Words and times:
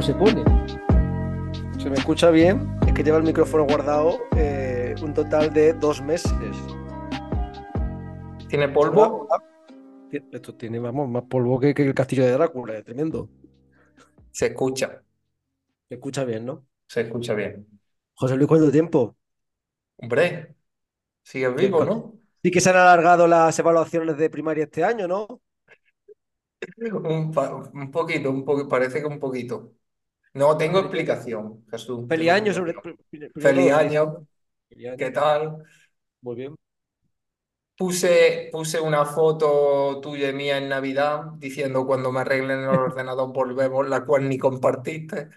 ¿esto 0.00 0.16
cómo 0.16 0.28
se 0.28 0.42
pone? 0.42 0.44
¿Se 1.78 1.88
me 1.90 1.96
escucha 1.96 2.30
bien? 2.30 2.76
Es 2.86 2.92
que 2.92 3.02
lleva 3.02 3.18
el 3.18 3.22
micrófono 3.24 3.64
guardado 3.64 4.18
eh, 4.36 4.94
un 5.02 5.14
total 5.14 5.52
de 5.52 5.72
dos 5.74 6.02
meses. 6.02 6.32
¿Tiene 8.48 8.68
polvo? 8.68 9.28
Esto 10.32 10.54
tiene, 10.54 10.78
vamos, 10.78 11.08
más 11.08 11.24
polvo 11.24 11.58
que, 11.60 11.74
que 11.74 11.84
el 11.84 11.94
castillo 11.94 12.24
de 12.24 12.32
Drácula, 12.32 12.78
es 12.78 12.84
tremendo. 12.84 13.28
Se 14.30 14.46
escucha, 14.48 15.02
Se 15.88 15.94
escucha 15.94 16.24
bien, 16.24 16.46
¿no? 16.46 16.66
se 16.88 17.02
escucha 17.02 17.34
bien. 17.34 17.66
José 18.14 18.36
Luis, 18.36 18.48
¿cuánto 18.48 18.70
tiempo? 18.70 19.16
Hombre, 19.96 20.54
sigue 21.24 21.48
vivo, 21.50 21.84
¿no? 21.84 22.20
Sí 22.42 22.50
que 22.50 22.60
se 22.60 22.70
han 22.70 22.76
alargado 22.76 23.26
las 23.26 23.58
evaluaciones 23.58 24.16
de 24.18 24.30
primaria 24.30 24.64
este 24.64 24.84
año, 24.84 25.08
¿no? 25.08 25.40
Un, 26.92 27.32
un 27.74 27.90
poquito, 27.90 28.30
un 28.30 28.44
poquito, 28.44 28.68
parece 28.68 29.00
que 29.00 29.06
un 29.06 29.18
poquito. 29.18 29.74
No, 30.34 30.56
tengo 30.56 30.80
explicación, 30.80 31.64
Jesús, 31.70 32.06
feliz 32.08 32.30
año, 32.30 32.52
sobre 32.52 32.74
Feliz 33.36 33.72
año. 33.72 34.26
¿qué 34.98 35.10
tal? 35.10 35.62
Muy 36.22 36.36
bien. 36.36 36.54
Puse, 37.76 38.48
puse 38.52 38.80
una 38.80 39.04
foto 39.04 40.00
tuya 40.00 40.28
y 40.30 40.32
mía 40.32 40.58
en 40.58 40.68
Navidad 40.68 41.22
diciendo 41.38 41.86
cuando 41.86 42.12
me 42.12 42.20
arreglen 42.20 42.60
el 42.60 42.68
ordenador 42.68 43.32
volvemos, 43.32 43.88
la 43.88 44.04
cual 44.04 44.28
ni 44.28 44.38
compartiste, 44.38 45.30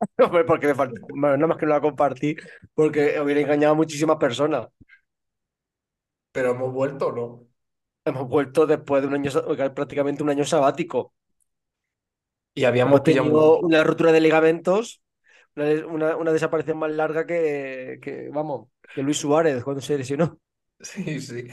Hombre, 0.18 0.44
porque 0.44 0.66
me 0.68 0.74
falta, 0.74 1.00
bueno, 1.08 1.36
nada 1.36 1.46
más 1.48 1.56
que 1.58 1.66
no 1.66 1.72
la 1.74 1.80
compartí, 1.80 2.36
porque 2.74 3.20
hubiera 3.20 3.40
engañado 3.40 3.72
a 3.74 3.76
muchísimas 3.76 4.16
personas. 4.16 4.68
pero 6.32 6.52
hemos 6.52 6.72
vuelto, 6.72 7.12
¿no? 7.12 7.46
Hemos 8.04 8.28
vuelto 8.28 8.66
después 8.66 9.02
de 9.02 9.08
un 9.08 9.14
año, 9.14 9.30
prácticamente 9.74 10.22
un 10.24 10.30
año 10.30 10.44
sabático. 10.44 11.12
Y 12.58 12.64
habíamos 12.64 13.02
tenido 13.02 13.58
un... 13.58 13.60
una 13.60 13.84
rotura 13.84 14.12
de 14.12 14.20
ligamentos, 14.20 15.02
una, 15.56 15.86
una- 15.86 16.16
una 16.16 16.32
desaparición 16.32 16.78
más 16.78 16.90
larga 16.92 17.26
que, 17.26 17.98
que, 18.02 18.30
vamos, 18.30 18.68
que 18.94 19.02
Luis 19.02 19.18
Suárez 19.18 19.64
cuando 19.64 19.82
se 19.82 19.98
lesionó. 19.98 20.40
Sí, 20.80 21.20
sí. 21.20 21.48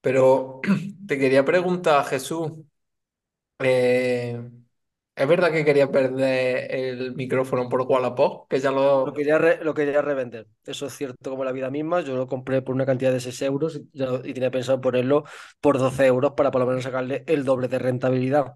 Pero 0.00 0.60
te 1.06 1.18
quería 1.18 1.44
preguntar, 1.44 2.04
Jesús, 2.06 2.52
eh, 3.60 4.50
¿es 5.14 5.28
verdad 5.28 5.52
que 5.52 5.64
quería 5.64 5.90
perder 5.90 6.74
el 6.74 7.14
micrófono 7.14 7.68
por 7.68 7.82
Wallapop? 7.82 8.48
Que 8.48 8.60
ya 8.60 8.70
Lo 9.04 9.12
lo... 9.12 9.12
quería, 9.12 9.36
re- 9.38 9.62
lo 9.64 9.74
quería 9.74 10.00
revender. 10.02 10.46
Eso 10.64 10.86
es 10.86 10.96
cierto 10.96 11.30
como 11.30 11.44
la 11.44 11.50
vida 11.52 11.70
misma. 11.70 12.00
Yo 12.02 12.16
lo 12.16 12.28
compré 12.28 12.62
por 12.62 12.74
una 12.74 12.86
cantidad 12.86 13.12
de 13.12 13.20
6 13.20 13.42
euros 13.42 13.76
y, 13.76 13.88
ya- 13.92 14.20
y 14.24 14.32
tenía 14.32 14.50
pensado 14.50 14.80
ponerlo 14.80 15.24
por 15.60 15.78
12 15.78 16.06
euros 16.06 16.32
para 16.36 16.50
por 16.52 16.60
lo 16.60 16.66
menos 16.68 16.84
sacarle 16.84 17.24
el 17.26 17.44
doble 17.44 17.66
de 17.68 17.78
rentabilidad. 17.80 18.54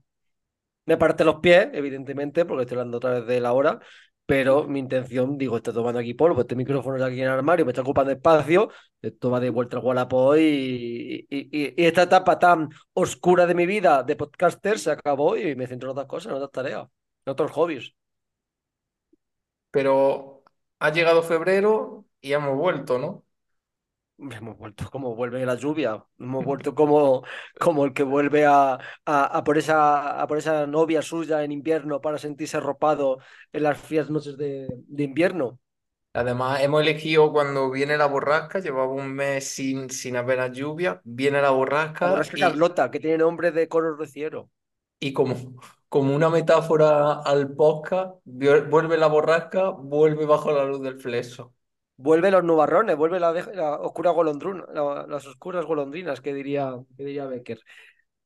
Me 0.86 0.96
parte 0.96 1.24
los 1.24 1.36
pies, 1.40 1.68
evidentemente, 1.72 2.44
porque 2.44 2.62
estoy 2.62 2.76
hablando 2.78 2.98
otra 2.98 3.10
vez 3.10 3.26
de 3.26 3.40
la 3.40 3.52
hora, 3.52 3.80
pero 4.26 4.66
mi 4.68 4.80
intención, 4.80 5.38
digo, 5.38 5.56
está 5.56 5.72
tomando 5.72 6.00
aquí 6.00 6.14
polvo, 6.14 6.40
este 6.40 6.56
micrófono 6.56 6.96
está 6.96 7.06
aquí 7.06 7.20
en 7.20 7.26
el 7.26 7.30
armario, 7.32 7.64
me 7.64 7.72
está 7.72 7.82
ocupando 7.82 8.12
espacio, 8.12 8.70
esto 9.02 9.30
va 9.30 9.40
de 9.40 9.50
vuelta 9.50 9.76
al 9.78 9.84
Wallapop 9.84 10.36
y, 10.38 11.26
y, 11.30 11.74
esta 11.84 12.02
etapa 12.02 12.38
tan 12.38 12.68
oscura 12.94 13.46
de 13.46 13.54
mi 13.54 13.66
vida 13.66 14.02
de 14.02 14.16
podcaster 14.16 14.78
se 14.78 14.90
acabó 14.92 15.36
y 15.36 15.54
me 15.56 15.66
centro 15.66 15.88
en 15.90 15.92
otras 15.92 16.06
cosas, 16.08 16.30
en 16.30 16.36
otras 16.36 16.52
tareas, 16.52 16.88
en 17.24 17.32
otros 17.32 17.50
hobbies. 17.52 17.94
Pero 19.70 20.42
ha 20.78 20.90
llegado 20.92 21.22
febrero 21.22 22.06
y 22.20 22.32
hemos 22.32 22.56
vuelto, 22.56 22.98
¿no? 22.98 23.25
Hemos 24.18 24.56
vuelto 24.56 24.90
como 24.90 25.14
vuelve 25.14 25.44
la 25.44 25.56
lluvia, 25.56 26.02
hemos 26.18 26.42
vuelto 26.44 26.74
como, 26.74 27.22
como 27.60 27.84
el 27.84 27.92
que 27.92 28.02
vuelve 28.02 28.46
a, 28.46 28.74
a, 29.04 29.24
a 29.38 29.44
por 29.44 29.58
esa, 29.58 30.20
a 30.22 30.26
por 30.26 30.38
esa 30.38 30.66
novia 30.66 31.02
suya 31.02 31.44
en 31.44 31.52
invierno 31.52 32.00
para 32.00 32.16
sentirse 32.18 32.56
arropado 32.56 33.18
en 33.52 33.62
las 33.64 33.78
frías 33.78 34.08
noches 34.08 34.38
de, 34.38 34.68
de 34.88 35.02
invierno. 35.04 35.60
Además, 36.14 36.62
hemos 36.62 36.80
elegido 36.82 37.30
cuando 37.32 37.70
viene 37.70 37.96
la 37.98 38.06
borrasca, 38.06 38.58
llevaba 38.60 38.90
un 38.92 39.12
mes 39.12 39.48
sin, 39.48 39.90
sin 39.90 40.16
apenas 40.16 40.50
lluvia, 40.52 41.00
viene 41.04 41.40
la 41.42 41.50
La 42.00 42.06
borrasca 42.06 42.08
borrasca 42.08 42.38
y, 42.38 42.38
Carlota, 42.38 42.90
que 42.90 43.00
tiene 43.00 43.18
nombre 43.18 43.52
de 43.52 43.68
color 43.68 43.98
de 43.98 44.06
cielo. 44.06 44.50
y 45.00 45.12
como, 45.12 45.36
como 45.88 46.14
una 46.16 46.30
metáfora 46.30 47.14
al 47.22 47.54
podcast, 47.54 48.16
vuel- 48.26 48.68
vuelve 48.70 48.96
la 48.98 49.06
borrasca, 49.08 49.70
vuelve 49.70 50.26
bajo 50.26 50.52
la 50.52 50.64
luz 50.64 50.82
del 50.82 51.00
flexo. 51.00 51.54
Vuelve 51.98 52.30
los 52.30 52.44
nubarrones, 52.44 52.96
vuelve 52.96 53.18
la, 53.20 53.32
la 53.32 53.76
oscura 53.80 54.10
golondrina, 54.10 54.64
la- 54.72 55.06
las 55.08 55.26
oscuras 55.26 55.64
golondrinas, 55.64 56.20
que 56.20 56.34
diría, 56.34 56.74
que 56.96 57.04
diría 57.04 57.26
Becker. 57.26 57.60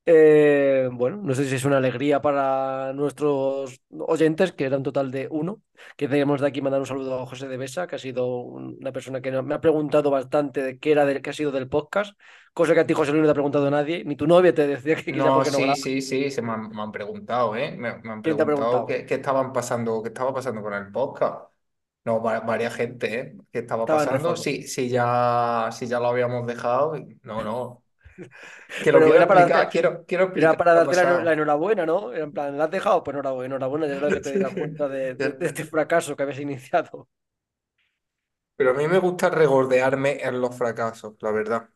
Eh, 0.05 0.89
bueno, 0.91 1.17
no 1.17 1.35
sé 1.35 1.45
si 1.45 1.55
es 1.55 1.65
una 1.65 1.77
alegría 1.77 2.21
para 2.21 2.91
nuestros 2.93 3.79
oyentes, 3.91 4.51
que 4.51 4.65
era 4.65 4.77
un 4.77 4.83
total 4.83 5.11
de 5.11 5.27
uno. 5.31 5.61
Que 5.97 6.07
debemos 6.07 6.41
de 6.41 6.47
aquí 6.47 6.61
mandar 6.61 6.81
un 6.81 6.87
saludo 6.87 7.21
a 7.21 7.25
José 7.27 7.47
de 7.47 7.57
Besa, 7.57 7.87
que 7.87 7.95
ha 7.95 7.99
sido 7.99 8.27
un- 8.41 8.77
una 8.81 8.91
persona 8.91 9.21
que 9.21 9.31
no- 9.31 9.43
me 9.43 9.55
ha 9.55 9.61
preguntado 9.61 10.09
bastante 10.11 10.61
de 10.63 10.79
qué 10.79 10.91
era 10.93 11.05
del, 11.05 11.21
qué 11.21 11.29
ha 11.29 11.33
sido 11.33 11.51
del 11.51 11.69
podcast, 11.69 12.17
cosa 12.53 12.73
que 12.73 12.81
a 12.81 12.87
ti, 12.87 12.93
José 12.93 13.11
Luis, 13.11 13.21
no 13.21 13.27
te 13.27 13.31
ha 13.31 13.33
preguntado 13.35 13.69
nadie, 13.71 14.03
ni 14.05 14.15
tu 14.15 14.27
novia 14.27 14.53
te 14.55 14.67
decía 14.67 14.95
que 14.95 15.13
No, 15.13 15.25
porque 15.33 15.51
no 15.51 15.59
sí, 15.59 15.61
graba. 15.61 15.75
sí, 15.75 16.01
sí, 16.01 16.31
se 16.31 16.41
me 16.41 16.53
han, 16.53 16.69
me 16.69 16.81
han 16.81 16.91
preguntado, 16.91 17.55
¿eh? 17.55 17.75
Me, 17.77 17.97
me 17.99 18.11
han 18.11 18.21
¿Quién 18.21 18.35
te 18.37 18.43
ha 18.43 18.45
preguntado 18.45 18.45
preguntado? 18.45 18.85
qué, 18.85 19.05
qué 19.05 19.15
estaban 19.15 19.51
pasando, 19.51 20.01
qué 20.01 20.07
estaba 20.09 20.33
pasando 20.33 20.61
con 20.61 20.73
el 20.73 20.89
podcast. 20.91 21.50
No, 22.03 22.21
va- 22.21 22.39
varias 22.39 22.73
gente, 22.75 23.19
¿eh? 23.19 23.37
¿Qué 23.51 23.59
estaba 23.59 23.87
Estaba 23.87 24.03
en 24.03 24.09
pasando? 24.09 24.09
reforma. 24.09 24.35
Sí, 24.35 24.63
sí, 24.67 24.89
ya, 24.89 25.69
sí, 25.71 25.85
ya 25.87 25.99
lo 25.99 26.07
habíamos 26.07 26.47
dejado. 26.47 26.95
y- 26.97 27.19
No, 27.23 27.43
no. 27.43 27.83
Que 28.81 28.91
lo 28.91 29.03
Pero 29.03 29.05
quiero 29.05 29.19
era 29.19 29.27
para 29.27 29.49
explicar, 29.49 29.69
quiero, 29.69 30.05
quiero 30.05 30.25
era 30.33 30.55
explicar 30.55 30.57
para 30.57 30.73
qué 30.73 30.79
ha 30.79 30.83
darte 30.83 30.95
la, 30.95 31.03
eno- 31.03 31.21
la 31.21 31.33
pasado. 31.33 31.33
enhorabuena, 31.33 31.85
¿no? 31.85 32.13
En 32.13 32.33
plan, 32.33 32.57
¿la 32.57 32.65
has 32.65 32.71
dejado? 32.71 33.03
Pues 33.03 33.13
enhorabuena, 33.15 33.47
enhorabuena, 33.55 33.87
ya 33.87 33.95
era 33.97 34.13
que 34.13 34.21
te 34.21 34.31
dieras 34.31 34.53
cuenta 34.55 34.87
de, 34.89 35.15
de- 35.15 35.33
de 35.33 35.45
este 35.47 35.65
fracaso 35.65 36.15
que 36.15 36.23
habías 36.23 36.39
iniciado. 36.39 37.09
Pero 38.55 38.71
a 38.71 38.73
mí 38.73 38.87
me 38.87 38.99
gusta 38.99 39.29
regordearme 39.29 40.19
en 40.23 40.39
los 40.41 40.55
fracasos, 40.57 41.15
la 41.21 41.31
verdad. 41.31 41.69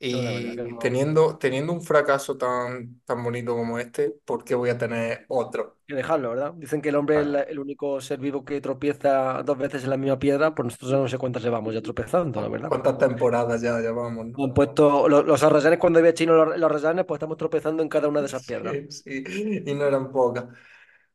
Y 0.00 0.56
no. 0.56 0.78
teniendo, 0.78 1.38
teniendo 1.38 1.72
un 1.72 1.82
fracaso 1.82 2.36
tan, 2.38 3.00
tan 3.04 3.22
bonito 3.24 3.54
como 3.56 3.78
este, 3.78 4.10
¿por 4.24 4.44
qué 4.44 4.54
voy 4.54 4.70
a 4.70 4.78
tener 4.78 5.26
otro? 5.28 5.78
que 5.86 5.94
dejarlo, 5.94 6.30
¿verdad? 6.30 6.52
Dicen 6.54 6.82
que 6.82 6.90
el 6.90 6.96
hombre 6.96 7.20
es 7.20 7.26
la- 7.26 7.42
el 7.42 7.58
único 7.58 8.00
ser 8.00 8.18
vivo 8.20 8.44
que 8.44 8.60
tropieza 8.60 9.42
dos 9.42 9.56
veces 9.56 9.84
en 9.84 9.90
la 9.90 9.96
misma 9.96 10.18
piedra, 10.18 10.54
pues 10.54 10.64
nosotros 10.66 10.90
ya 10.90 10.96
no 10.98 11.08
sé 11.08 11.16
cuántas 11.18 11.42
llevamos 11.42 11.72
ya 11.74 11.80
tropezando, 11.82 12.40
la 12.42 12.48
verdad. 12.48 12.68
¿Cuántas 12.68 12.98
temporadas 12.98 13.62
ya 13.62 13.78
llevamos, 13.80 14.26
no? 14.26 14.44
Han 14.44 14.52
puesto 14.54 15.08
los, 15.08 15.24
los 15.24 15.42
arrayanes 15.42 15.78
cuando 15.78 15.98
había 15.98 16.12
chino 16.14 16.34
los, 16.44 16.58
los 16.58 16.70
arrayanes, 16.70 17.06
pues 17.06 17.16
estamos 17.18 17.38
tropezando 17.38 17.82
en 17.82 17.88
cada 17.88 18.08
una 18.08 18.20
de 18.20 18.26
esas 18.26 18.44
piedras. 18.44 18.74
Sí, 18.74 19.24
sí, 19.24 19.62
y 19.66 19.74
no 19.74 19.84
eran 19.86 20.10
pocas. 20.12 20.44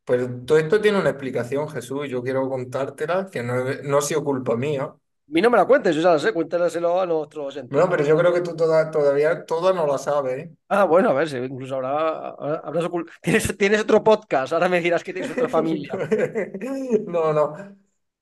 Pues 0.05 0.27
todo 0.45 0.57
esto 0.57 0.81
tiene 0.81 0.99
una 0.99 1.11
explicación, 1.11 1.69
Jesús, 1.69 2.05
y 2.07 2.09
yo 2.09 2.23
quiero 2.23 2.49
contártela, 2.49 3.27
que 3.31 3.43
no, 3.43 3.63
no 3.83 3.97
ha 3.99 4.01
sido 4.01 4.23
culpa 4.23 4.55
mía. 4.57 4.93
Mí 5.27 5.41
no 5.41 5.49
me 5.49 5.57
la 5.57 5.65
cuentes, 5.65 5.95
yo 5.95 6.01
ya 6.01 6.11
la 6.13 6.19
sé, 6.19 6.33
cuéntaselo 6.33 6.99
a 7.01 7.05
nuestros 7.05 7.47
oyentes. 7.47 7.71
Bueno, 7.71 7.89
pero 7.89 8.03
yo 8.03 8.17
creo 8.17 8.33
que 8.33 8.41
tú 8.41 8.55
toda- 8.55 8.91
todavía 8.91 9.45
toda 9.45 9.71
no 9.73 9.87
la 9.87 9.97
sabes, 9.97 10.37
¿eh? 10.39 10.55
Ah, 10.67 10.83
bueno, 10.85 11.09
a 11.09 11.13
ver, 11.13 11.29
si 11.29 11.37
incluso 11.37 11.75
habrá, 11.75 12.29
habrá- 12.29 12.61
habrás 12.63 12.85
ocul- 12.85 13.09
tienes, 13.21 13.57
tienes 13.57 13.81
otro 13.81 14.03
podcast, 14.03 14.53
ahora 14.53 14.67
me 14.69 14.81
dirás 14.81 15.03
que 15.03 15.13
tienes 15.13 15.31
otra 15.31 15.47
familia. 15.49 15.89
No, 17.07 17.33
no. 17.33 17.55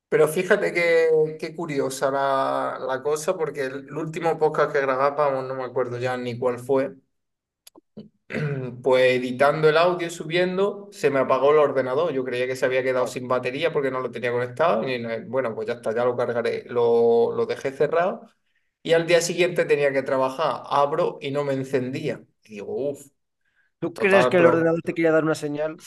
Pero 0.09 0.27
fíjate 0.27 0.73
qué, 0.73 1.37
qué 1.39 1.55
curiosa 1.55 2.11
la, 2.11 2.77
la 2.85 3.01
cosa, 3.01 3.37
porque 3.37 3.65
el, 3.65 3.87
el 3.89 3.97
último 3.97 4.37
podcast 4.37 4.73
que 4.73 4.81
grabábamos, 4.81 5.45
no 5.47 5.55
me 5.55 5.63
acuerdo 5.63 5.97
ya 5.97 6.17
ni 6.17 6.37
cuál 6.37 6.59
fue, 6.59 6.93
pues 8.83 9.03
editando 9.19 9.69
el 9.69 9.77
audio 9.77 10.09
subiendo, 10.09 10.89
se 10.91 11.09
me 11.09 11.19
apagó 11.19 11.51
el 11.51 11.57
ordenador. 11.59 12.11
Yo 12.13 12.23
creía 12.23 12.47
que 12.47 12.55
se 12.55 12.65
había 12.65 12.83
quedado 12.83 13.07
sin 13.07 13.27
batería 13.27 13.71
porque 13.73 13.91
no 13.91 13.99
lo 14.01 14.11
tenía 14.11 14.31
conectado. 14.31 14.87
Y 14.87 14.99
no- 14.99 15.09
bueno, 15.27 15.53
pues 15.55 15.67
ya 15.67 15.73
está, 15.75 15.93
ya 15.93 16.05
lo 16.05 16.15
cargaré. 16.17 16.63
Lo, 16.67 17.33
lo 17.35 17.45
dejé 17.45 17.71
cerrado 17.71 18.21
y 18.83 18.93
al 18.93 19.07
día 19.07 19.21
siguiente 19.21 19.65
tenía 19.65 19.91
que 19.93 20.03
trabajar. 20.03 20.63
Abro 20.67 21.17
y 21.21 21.31
no 21.31 21.43
me 21.43 21.53
encendía. 21.53 22.21
Y 22.43 22.55
digo, 22.55 22.91
uff, 22.91 23.07
¿Tú 23.79 23.93
crees 23.93 24.27
que 24.27 24.37
el 24.37 24.43
pero 24.43 24.49
ordenador 24.49 24.81
te 24.83 24.93
quería 24.93 25.11
dar 25.11 25.23
una 25.23 25.35
señal? 25.35 25.77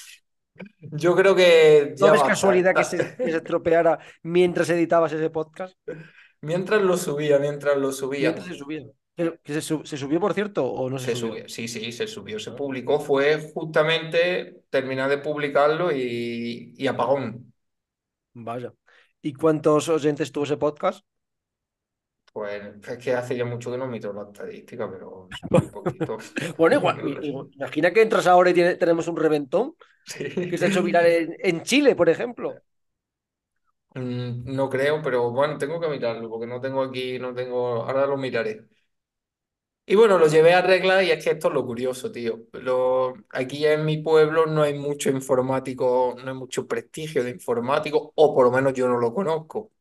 yo 0.81 1.14
creo 1.17 1.35
que 1.35 1.94
¿No. 1.99 2.14
¿eh? 2.14 2.19
casualidad 2.29 2.75
que 2.75 2.85
se, 2.85 2.97
que 3.17 3.31
se 3.31 3.37
estropeara 3.38 3.99
mientras 4.23 4.69
editabas 4.70 5.12
ese 5.12 5.31
podcast? 5.31 5.76
Mientras 6.43 6.82
lo 6.82 6.97
subía, 6.97 7.38
mientras 7.40 7.76
lo 7.76 7.90
subía, 7.90 8.31
Mientras 8.31 8.47
se 8.47 8.55
subía. 8.55 8.82
¿Que 9.16 9.52
se, 9.55 9.61
su- 9.62 9.84
se 9.84 9.96
subió, 9.96 10.20
por 10.20 10.34
cierto, 10.34 10.64
o 10.66 10.90
no 10.90 10.99
se 10.99 11.08
se 11.08 11.14
subió? 11.14 11.37
subió. 11.37 11.49
Sí, 11.49 11.69
sí, 11.69 11.93
se 11.93 12.06
subió, 12.06 12.38
se 12.38 12.52
publicó. 12.52 13.00
Fue 13.00 13.50
justamente 13.52 14.64
terminar 14.70 15.11
de 15.11 15.19
publicarlo 15.19 15.93
y, 15.93 16.75
y 16.76 16.87
apagón. 16.87 17.52
vaya. 18.34 18.72
¿Y 19.22 19.32
cuántos 19.34 19.88
oyentes 19.88 20.31
tuvo 20.32 20.44
ese 20.44 20.56
podcast? 20.56 21.05
Pues 22.32 22.62
es 22.88 22.99
que 22.99 23.12
hace 23.14 23.37
ya 23.37 23.44
mucho 23.44 23.70
que 23.70 23.78
no 23.78 23.87
miro 23.87 24.12
la 24.12 24.22
estadística, 24.25 24.90
pero 24.90 25.37
muy 25.50 25.66
poquito. 25.69 26.26
Bueno, 26.56 26.76
igual, 26.76 26.99
imagina 27.55 27.93
que 27.93 28.02
entras 28.02 28.26
ahora 28.26 28.50
y 28.50 28.55
tiene- 28.55 28.75
tenemos 28.76 29.06
un 29.08 29.16
reventón 29.16 29.76
Sí. 30.06 30.25
que 30.49 30.58
se 30.58 30.66
ha 30.66 30.69
hecho 30.69 30.82
viral 30.82 31.06
en, 31.06 31.37
en 31.40 31.62
Chile, 31.62 31.96
por 31.96 32.08
ejemplo. 32.08 32.62
Mm, 33.94 34.44
No 34.55 34.69
creo, 34.69 35.00
pero 35.02 35.31
bueno, 35.31 35.56
tengo 35.58 35.81
que 35.81 35.88
mirarlo 35.88 36.28
porque 36.28 36.46
no 36.46 36.61
tengo 36.61 36.82
aquí, 36.82 37.19
no 37.19 37.34
tengo. 37.34 37.84
Ahora 37.84 38.06
lo 38.06 38.16
miraré. 38.16 38.66
Y 39.86 39.96
bueno, 39.96 40.19
lo 40.19 40.28
llevé 40.28 40.54
a 40.54 40.58
arreglar 40.60 41.04
y 41.04 41.10
es 41.10 41.22
que 41.22 41.31
esto 41.32 41.48
es 41.48 41.54
lo 41.54 41.66
curioso, 41.66 42.10
tío. 42.10 42.46
Lo, 42.52 43.12
aquí 43.31 43.66
en 43.66 43.84
mi 43.84 43.98
pueblo 43.98 44.46
no 44.46 44.62
hay 44.62 44.72
mucho 44.78 45.10
informático, 45.10 46.16
no 46.25 46.31
hay 46.31 46.36
mucho 46.36 46.66
prestigio 46.66 47.22
de 47.22 47.31
informático, 47.31 48.12
o 48.14 48.34
por 48.34 48.46
lo 48.46 48.50
menos 48.50 48.72
yo 48.72 48.88
no 48.88 48.98
lo 48.98 49.12
conozco. 49.12 49.72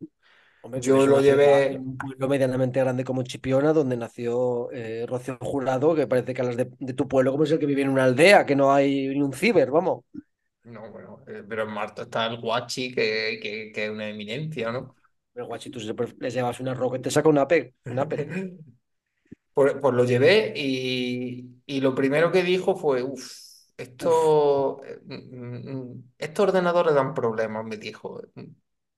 Hombre, 0.62 0.82
Yo 0.82 1.08
lo 1.08 1.22
nació 1.22 1.60
en 1.70 1.74
llevé, 1.74 1.82
un 1.82 1.98
pueblo 1.98 2.28
medianamente 2.30 2.80
grande 2.80 3.04
como 3.04 3.24
Chipiona, 3.24 3.74
donde 3.74 3.98
nació 3.98 4.72
eh, 4.72 5.06
Rocío 5.08 5.38
Jurado, 5.42 5.96
que 5.96 6.08
parece 6.08 6.34
que 6.34 6.42
hablas 6.42 6.58
de, 6.58 6.72
de 6.80 6.94
tu 6.94 7.08
pueblo 7.08 7.32
como 7.32 7.44
es 7.46 7.52
el 7.52 7.60
que 7.60 7.66
vive 7.68 7.84
en 7.84 7.90
una 7.90 8.06
aldea, 8.06 8.46
que 8.46 8.56
no 8.56 8.74
hay 8.74 9.10
ni 9.10 9.22
un 9.22 9.34
ciber, 9.34 9.72
vamos. 9.72 10.04
no, 10.64 10.90
bueno, 10.92 11.24
eh, 11.28 11.44
pero 11.48 11.64
en 11.64 11.72
Marta 11.72 12.04
está 12.04 12.26
el 12.28 12.40
Guachi, 12.40 12.94
que, 12.94 13.40
que, 13.42 13.72
que 13.74 13.86
es 13.86 13.92
una 13.92 14.10
eminencia, 14.10 14.72
¿no? 14.72 14.96
Pero 15.34 15.48
guachito, 15.48 15.80
si 15.80 15.88
le 16.20 16.30
llevas 16.32 16.60
una 16.60 16.74
roca 16.74 16.98
y 16.98 17.02
te 17.02 17.12
saca 17.12 17.30
un 17.30 17.38
Apple, 17.40 17.76
un 17.86 18.00
Apple. 18.00 18.58
Pues, 19.54 19.76
pues 19.82 19.94
lo 19.94 20.04
llevé 20.06 20.54
y, 20.56 21.62
y 21.66 21.82
lo 21.82 21.94
primero 21.96 22.32
que 22.32 22.42
dijo 22.44 22.76
fue, 22.76 23.04
uff, 23.04 23.32
Uf, 24.00 24.18
esto, 24.18 24.84
eh, 24.84 25.00
mm, 25.06 25.72
mm, 25.94 26.04
estos 26.18 26.48
ordenadores 26.48 26.94
dan 26.96 27.14
problemas, 27.14 27.64
me 27.66 27.78
dijo. 27.78 28.22
Mm, 28.36 28.44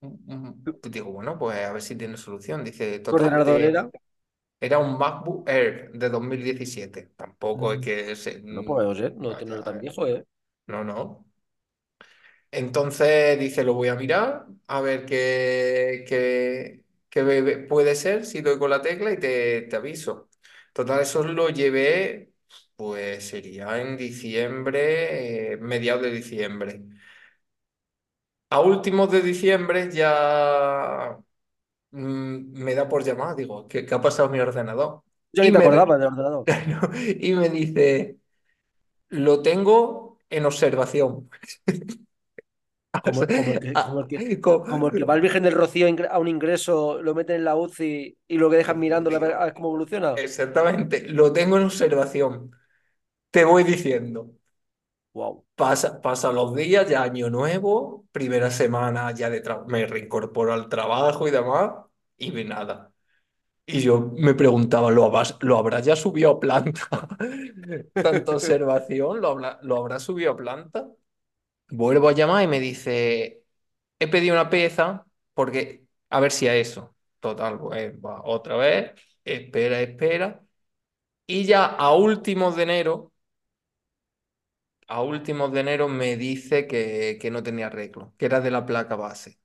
mm, 0.02 0.64
digo, 0.90 1.12
bueno, 1.12 1.38
pues 1.38 1.58
a 1.66 1.74
ver 1.74 1.82
si 1.82 1.96
tiene 1.98 2.18
solución. 2.18 2.64
Dice, 2.64 3.00
¿tu 3.00 3.16
total, 3.16 3.16
ordenador 3.16 3.62
era? 3.62 3.90
era 4.60 4.80
un 4.80 4.98
MacBook 4.98 5.48
Air 5.50 5.92
de 5.94 6.10
2017. 6.10 7.12
Tampoco 7.16 7.74
es 7.74 7.80
Mm, 7.80 7.82
que 7.82 8.16
se... 8.16 8.42
No 8.52 8.64
mm, 8.64 8.66
puedo 8.66 8.96
ser, 8.96 9.16
no, 9.18 9.34
no 9.46 9.64
tan 9.64 9.80
viejo, 9.80 10.08
¿eh? 10.08 10.26
No, 10.68 10.84
no. 10.84 11.26
Entonces 12.52 13.40
dice, 13.40 13.64
lo 13.64 13.74
voy 13.74 13.90
a 13.90 13.96
mirar, 13.96 14.46
a 14.68 14.82
ver 14.82 15.06
qué, 15.06 16.06
qué, 16.08 16.84
qué 17.10 17.66
puede 17.70 17.96
ser, 17.96 18.26
si 18.26 18.42
doy 18.42 18.58
con 18.60 18.70
la 18.70 18.82
tecla 18.82 19.12
y 19.12 19.18
te, 19.20 19.64
te 19.64 19.76
aviso. 19.76 20.30
Total, 20.76 21.00
eso 21.02 21.24
lo 21.24 21.48
llevé, 21.50 22.34
pues 22.76 23.30
sería 23.30 23.80
en 23.82 23.96
diciembre, 23.96 25.54
eh, 25.54 25.58
mediados 25.58 26.04
de 26.04 26.12
diciembre. 26.12 26.84
A 28.50 28.60
últimos 28.62 29.12
de 29.12 29.22
diciembre 29.22 29.90
ya 29.92 31.18
mm, 31.92 32.54
me 32.64 32.76
da 32.76 32.88
por 32.90 33.04
llamar, 33.04 33.36
digo, 33.36 33.68
¿qué, 33.68 33.86
qué 33.86 33.96
ha 33.96 34.02
pasado 34.02 34.30
mi 34.30 34.40
ordenador? 34.40 35.04
Yo 35.34 35.44
ni 35.44 35.50
Y 35.50 35.52
te 35.52 35.58
me, 35.58 35.66
acordabas 35.66 36.00
del 36.00 36.08
ordenador. 36.10 36.46
y 37.20 37.34
me 37.34 37.50
dice, 37.50 38.18
lo 39.10 39.42
tengo 39.42 40.20
en 40.30 40.46
observación. 40.46 41.30
Como, 43.04 43.32
como 43.32 43.54
el 43.54 43.60
que, 43.60 43.80
como 43.82 44.00
el 44.02 44.08
que, 44.08 44.24
co- 44.42 44.68
como 44.68 44.88
el 44.88 44.96
que 44.96 45.04
va 45.04 45.14
al 45.14 45.22
Virgen 45.22 45.44
del 45.44 45.54
Rocío 45.54 45.88
a 46.10 46.20
un 46.20 46.28
ingreso, 46.28 47.02
lo 47.02 47.16
meten 47.16 47.38
en 47.38 47.46
la 47.46 47.56
UCI 47.56 48.18
y 48.28 48.38
lo 48.38 48.50
que 48.50 48.58
dejan 48.58 48.80
mirando 48.80 49.10
a 49.16 49.20
ver, 49.20 49.54
cómo 49.56 49.68
evoluciona. 49.70 50.16
Exactamente, 50.16 51.08
lo 51.10 51.34
tengo 51.34 51.58
en 51.58 51.64
observación. 51.66 52.52
Te 53.32 53.46
voy 53.46 53.64
diciendo. 53.64 54.32
Wow. 55.14 55.46
Pasa, 55.56 56.02
pasa 56.02 56.32
los 56.34 56.54
días, 56.54 56.90
ya 56.90 57.04
año 57.04 57.30
nuevo, 57.30 58.06
primera 58.12 58.52
semana 58.52 59.12
ya 59.14 59.30
de 59.30 59.42
me 59.68 59.86
reincorporo 59.88 60.52
al 60.54 60.68
trabajo 60.68 61.28
y 61.28 61.32
demás, 61.32 61.72
y 62.18 62.32
ve 62.32 62.44
nada. 62.44 62.92
Y 63.66 63.82
yo 63.82 64.02
me 64.18 64.36
preguntaba, 64.36 64.92
¿lo 64.92 65.06
habrás, 65.06 65.38
lo 65.42 65.58
habrá 65.58 65.82
ya 65.82 65.96
subido 65.96 66.32
a 66.32 66.40
planta? 66.42 66.88
Tanta 68.02 68.34
observación, 68.34 69.22
¿lo 69.22 69.30
habrá, 69.30 69.60
lo 69.64 69.78
habrá 69.78 70.00
subido 70.00 70.34
a 70.34 70.38
planta? 70.38 70.88
Vuelvo 71.70 72.10
a 72.10 72.14
llamar 72.14 72.44
y 72.44 72.48
me 72.48 72.60
dice, 72.60 73.44
he 74.00 74.08
pedido 74.08 74.34
una 74.36 74.50
pieza 74.50 75.06
porque 75.34 75.86
a 76.10 76.20
ver 76.20 76.32
si 76.32 76.48
a 76.48 76.56
eso. 76.56 76.96
Total, 77.20 77.60
pues 77.60 77.94
va 78.04 78.22
otra 78.24 78.58
vez, 78.58 78.94
espera, 79.26 79.82
espera. 79.82 80.44
Y 81.28 81.46
ya 81.46 81.66
a 81.66 81.96
últimos 81.96 82.56
de 82.58 82.64
enero, 82.64 83.14
a 84.88 85.02
últimos 85.02 85.52
de 85.52 85.60
enero 85.62 85.88
me 85.88 86.18
dice 86.18 86.68
que, 86.68 87.18
que 87.22 87.32
no 87.32 87.44
tenía 87.44 87.68
arreglo, 87.68 88.14
que 88.18 88.26
era 88.28 88.42
de 88.42 88.52
la 88.52 88.66
placa 88.66 88.96
base. 88.96 89.40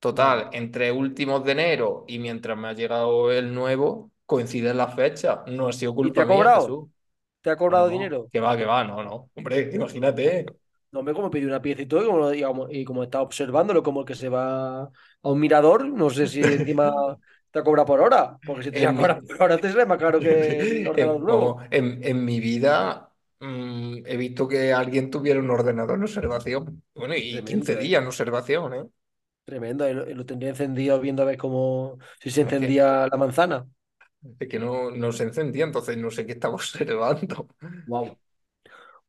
Total, 0.00 0.50
entre 0.52 0.92
últimos 0.92 1.44
de 1.44 1.52
enero 1.52 2.04
y 2.08 2.18
mientras 2.20 2.58
me 2.58 2.68
ha 2.68 2.72
llegado 2.74 3.32
el 3.32 3.54
nuevo, 3.54 4.12
coinciden 4.26 4.76
las 4.78 4.94
fechas. 4.96 5.40
No 5.48 5.68
ha 5.68 5.72
sido 5.74 5.94
¿Y 6.00 6.12
te 6.12 6.20
culpa 6.20 6.22
ha 6.22 6.26
mía, 6.26 6.48
cobrado? 6.48 6.48
Jesús. 6.50 6.88
¿Te 7.42 7.50
ha 7.50 7.56
cobrado 7.56 7.88
no, 7.88 7.90
dinero? 7.90 8.30
que 8.30 8.40
va, 8.40 8.56
que 8.56 8.64
va, 8.64 8.84
no, 8.84 9.02
no. 9.04 9.30
Hombre, 9.34 9.70
imagínate. 9.74 10.46
No 10.94 11.02
me 11.02 11.12
como 11.12 11.28
pidió 11.28 11.48
una 11.48 11.60
pieza 11.60 11.82
y 11.82 11.86
todo, 11.86 12.32
y 12.32 12.42
como, 12.42 12.70
y 12.70 13.04
está 13.04 13.20
observándolo, 13.20 13.82
como 13.82 14.00
el 14.00 14.06
que 14.06 14.14
se 14.14 14.28
va 14.28 14.84
a 14.84 14.90
un 15.22 15.40
mirador, 15.40 15.84
no 15.86 16.08
sé 16.08 16.28
si 16.28 16.40
encima 16.40 16.92
te 17.50 17.58
ha 17.58 17.64
cobrado 17.64 17.86
por 17.86 18.00
hora, 18.00 18.38
porque 18.46 18.62
si 18.62 18.70
te 18.70 18.84
En 18.84 18.92
mi, 18.92 19.02
cobrar 19.02 19.20
por 19.24 19.42
hora 19.42 19.58
te 19.58 19.70
sale 19.72 19.86
más 19.86 19.98
caro 19.98 20.20
que 20.20 20.84
ordenador 20.88 21.16
en, 21.16 21.24
nuevo. 21.24 21.60
en, 21.70 21.98
en 22.04 22.24
mi 22.24 22.38
vida 22.38 23.10
mm, 23.40 24.06
he 24.06 24.16
visto 24.16 24.46
que 24.46 24.72
alguien 24.72 25.10
tuviera 25.10 25.40
un 25.40 25.50
ordenador 25.50 25.96
en 25.96 26.04
observación. 26.04 26.82
Bueno, 26.94 27.16
y 27.16 27.42
15 27.42 27.74
Tremendo, 27.74 27.80
¿eh? 27.80 27.88
días 27.88 28.00
en 28.02 28.06
observación, 28.06 28.74
¿eh? 28.74 28.84
Tremendo. 29.44 29.88
Y 29.88 30.14
lo, 30.14 30.24
tendría 30.24 30.50
encendido 30.50 31.00
viendo 31.00 31.22
a 31.22 31.26
ver 31.26 31.36
cómo, 31.36 31.98
si 32.20 32.30
se 32.30 32.42
encendía 32.42 33.08
la 33.08 33.16
manzana. 33.16 33.66
es 34.38 34.48
que 34.48 34.58
no, 34.58 34.90
no 34.90 35.12
se 35.12 35.24
encendía, 35.24 35.64
entonces 35.64 35.96
no 35.96 36.10
sé 36.10 36.24
qué 36.24 36.32
estaba 36.32 36.54
observando. 36.60 37.48
Wow. 37.86 38.16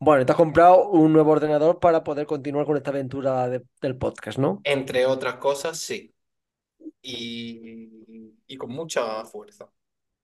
Bueno, 0.05 0.23
te 0.23 0.33
has 0.33 0.37
comprado 0.37 0.89
un 0.89 1.11
nuevo 1.13 1.31
ordenador 1.31 1.79
para 1.79 2.03
poder 2.03 2.27
continuar 2.27 2.67
con 2.67 2.77
esta 2.77 2.91
aventura 2.91 3.49
de- 3.49 3.63
del 3.81 3.97
podcast, 3.97 4.37
¿no? 4.37 4.61
Entre 4.63 5.03
otras 5.07 5.37
cosas, 5.37 5.79
sí. 5.79 6.13
Y, 7.01 7.89
y 8.45 8.55
con 8.57 8.69
mucha 8.71 9.25
fuerza. 9.25 9.67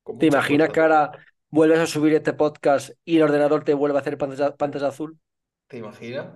Con 0.03 0.19
¿Te 0.19 0.27
mucha 0.27 0.37
imaginas 0.37 0.67
fuerza, 0.67 0.73
que 0.73 0.79
ahora 0.81 1.11
vuelves 1.49 1.79
a 1.79 1.87
subir 1.87 2.13
este 2.13 2.33
podcast 2.33 2.91
y 3.03 3.17
el 3.17 3.23
ordenador 3.23 3.63
te 3.63 3.73
vuelve 3.73 3.97
a 3.97 4.01
hacer 4.01 4.19
pantalla, 4.19 4.55
pantalla 4.55 4.89
azul? 4.89 5.17
¿Te 5.67 5.77
imaginas? 5.77 6.27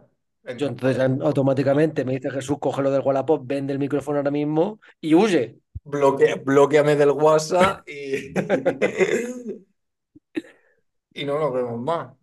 Yo 0.58 0.66
En- 0.68 0.74
entonces 0.74 1.00
automáticamente 1.22 2.04
me 2.04 2.14
dice 2.14 2.32
Jesús, 2.32 2.58
coge 2.60 2.82
lo 2.82 2.90
del 2.90 3.02
Wallapop, 3.02 3.46
vende 3.46 3.74
el 3.74 3.80
micrófono 3.80 4.18
ahora 4.18 4.32
mismo 4.32 4.80
y 5.00 5.14
huye. 5.14 5.60
bloque- 5.84 6.42
bloqueame 6.44 6.96
del 6.96 7.12
WhatsApp 7.12 7.88
y, 7.88 8.34
y 11.14 11.26
no 11.26 11.40
nos 11.40 11.54
vemos 11.54 11.80
más. 11.80 12.14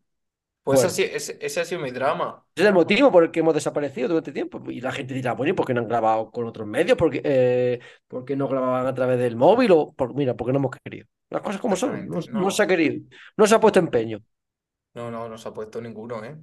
Pues 0.63 0.85
así, 0.85 1.03
ese, 1.03 1.39
ese 1.41 1.61
ha 1.61 1.65
sido 1.65 1.81
mi 1.81 1.91
drama. 1.91 2.45
ese 2.55 2.65
es 2.65 2.69
el 2.69 2.75
motivo 2.75 3.11
por 3.11 3.25
el 3.25 3.31
que 3.31 3.41
hemos 3.41 3.55
desaparecido 3.55 4.19
este 4.19 4.33
tiempo. 4.33 4.63
Y 4.71 4.81
la 4.81 4.93
gente 4.93 5.15
dirá, 5.15 5.33
bueno, 5.35 5.51
¿y 5.51 5.55
por 5.55 5.67
qué 5.67 5.75
no 5.75 5.81
han 5.81 5.89
grabado 5.89 6.31
con 6.31 6.47
otros 6.47 6.67
medios? 6.69 6.97
¿Por 6.97 7.11
qué, 7.11 7.21
eh, 7.25 7.81
por 8.07 8.25
qué 8.25 8.37
no 8.37 8.49
grababan 8.49 8.87
a 8.87 8.95
través 8.95 9.19
del 9.19 9.37
móvil? 9.37 9.73
O 9.73 9.93
por, 9.93 10.15
mira, 10.15 10.35
porque 10.37 10.53
no 10.53 10.59
hemos 10.59 10.73
querido. 10.85 11.07
Las 11.31 11.43
cosas 11.43 11.61
como 11.61 11.77
son, 11.77 12.07
no, 12.09 12.21
no 12.31 12.51
se 12.51 12.63
ha 12.63 12.67
querido, 12.67 13.03
no 13.37 13.47
se 13.47 13.55
ha 13.55 13.61
puesto 13.61 13.79
empeño. 13.79 14.23
no, 14.95 15.11
no, 15.11 15.29
no 15.29 15.39
se 15.39 15.49
ha 15.49 15.53
puesto 15.55 15.81
ninguno, 15.81 16.23
¿eh? 16.25 16.37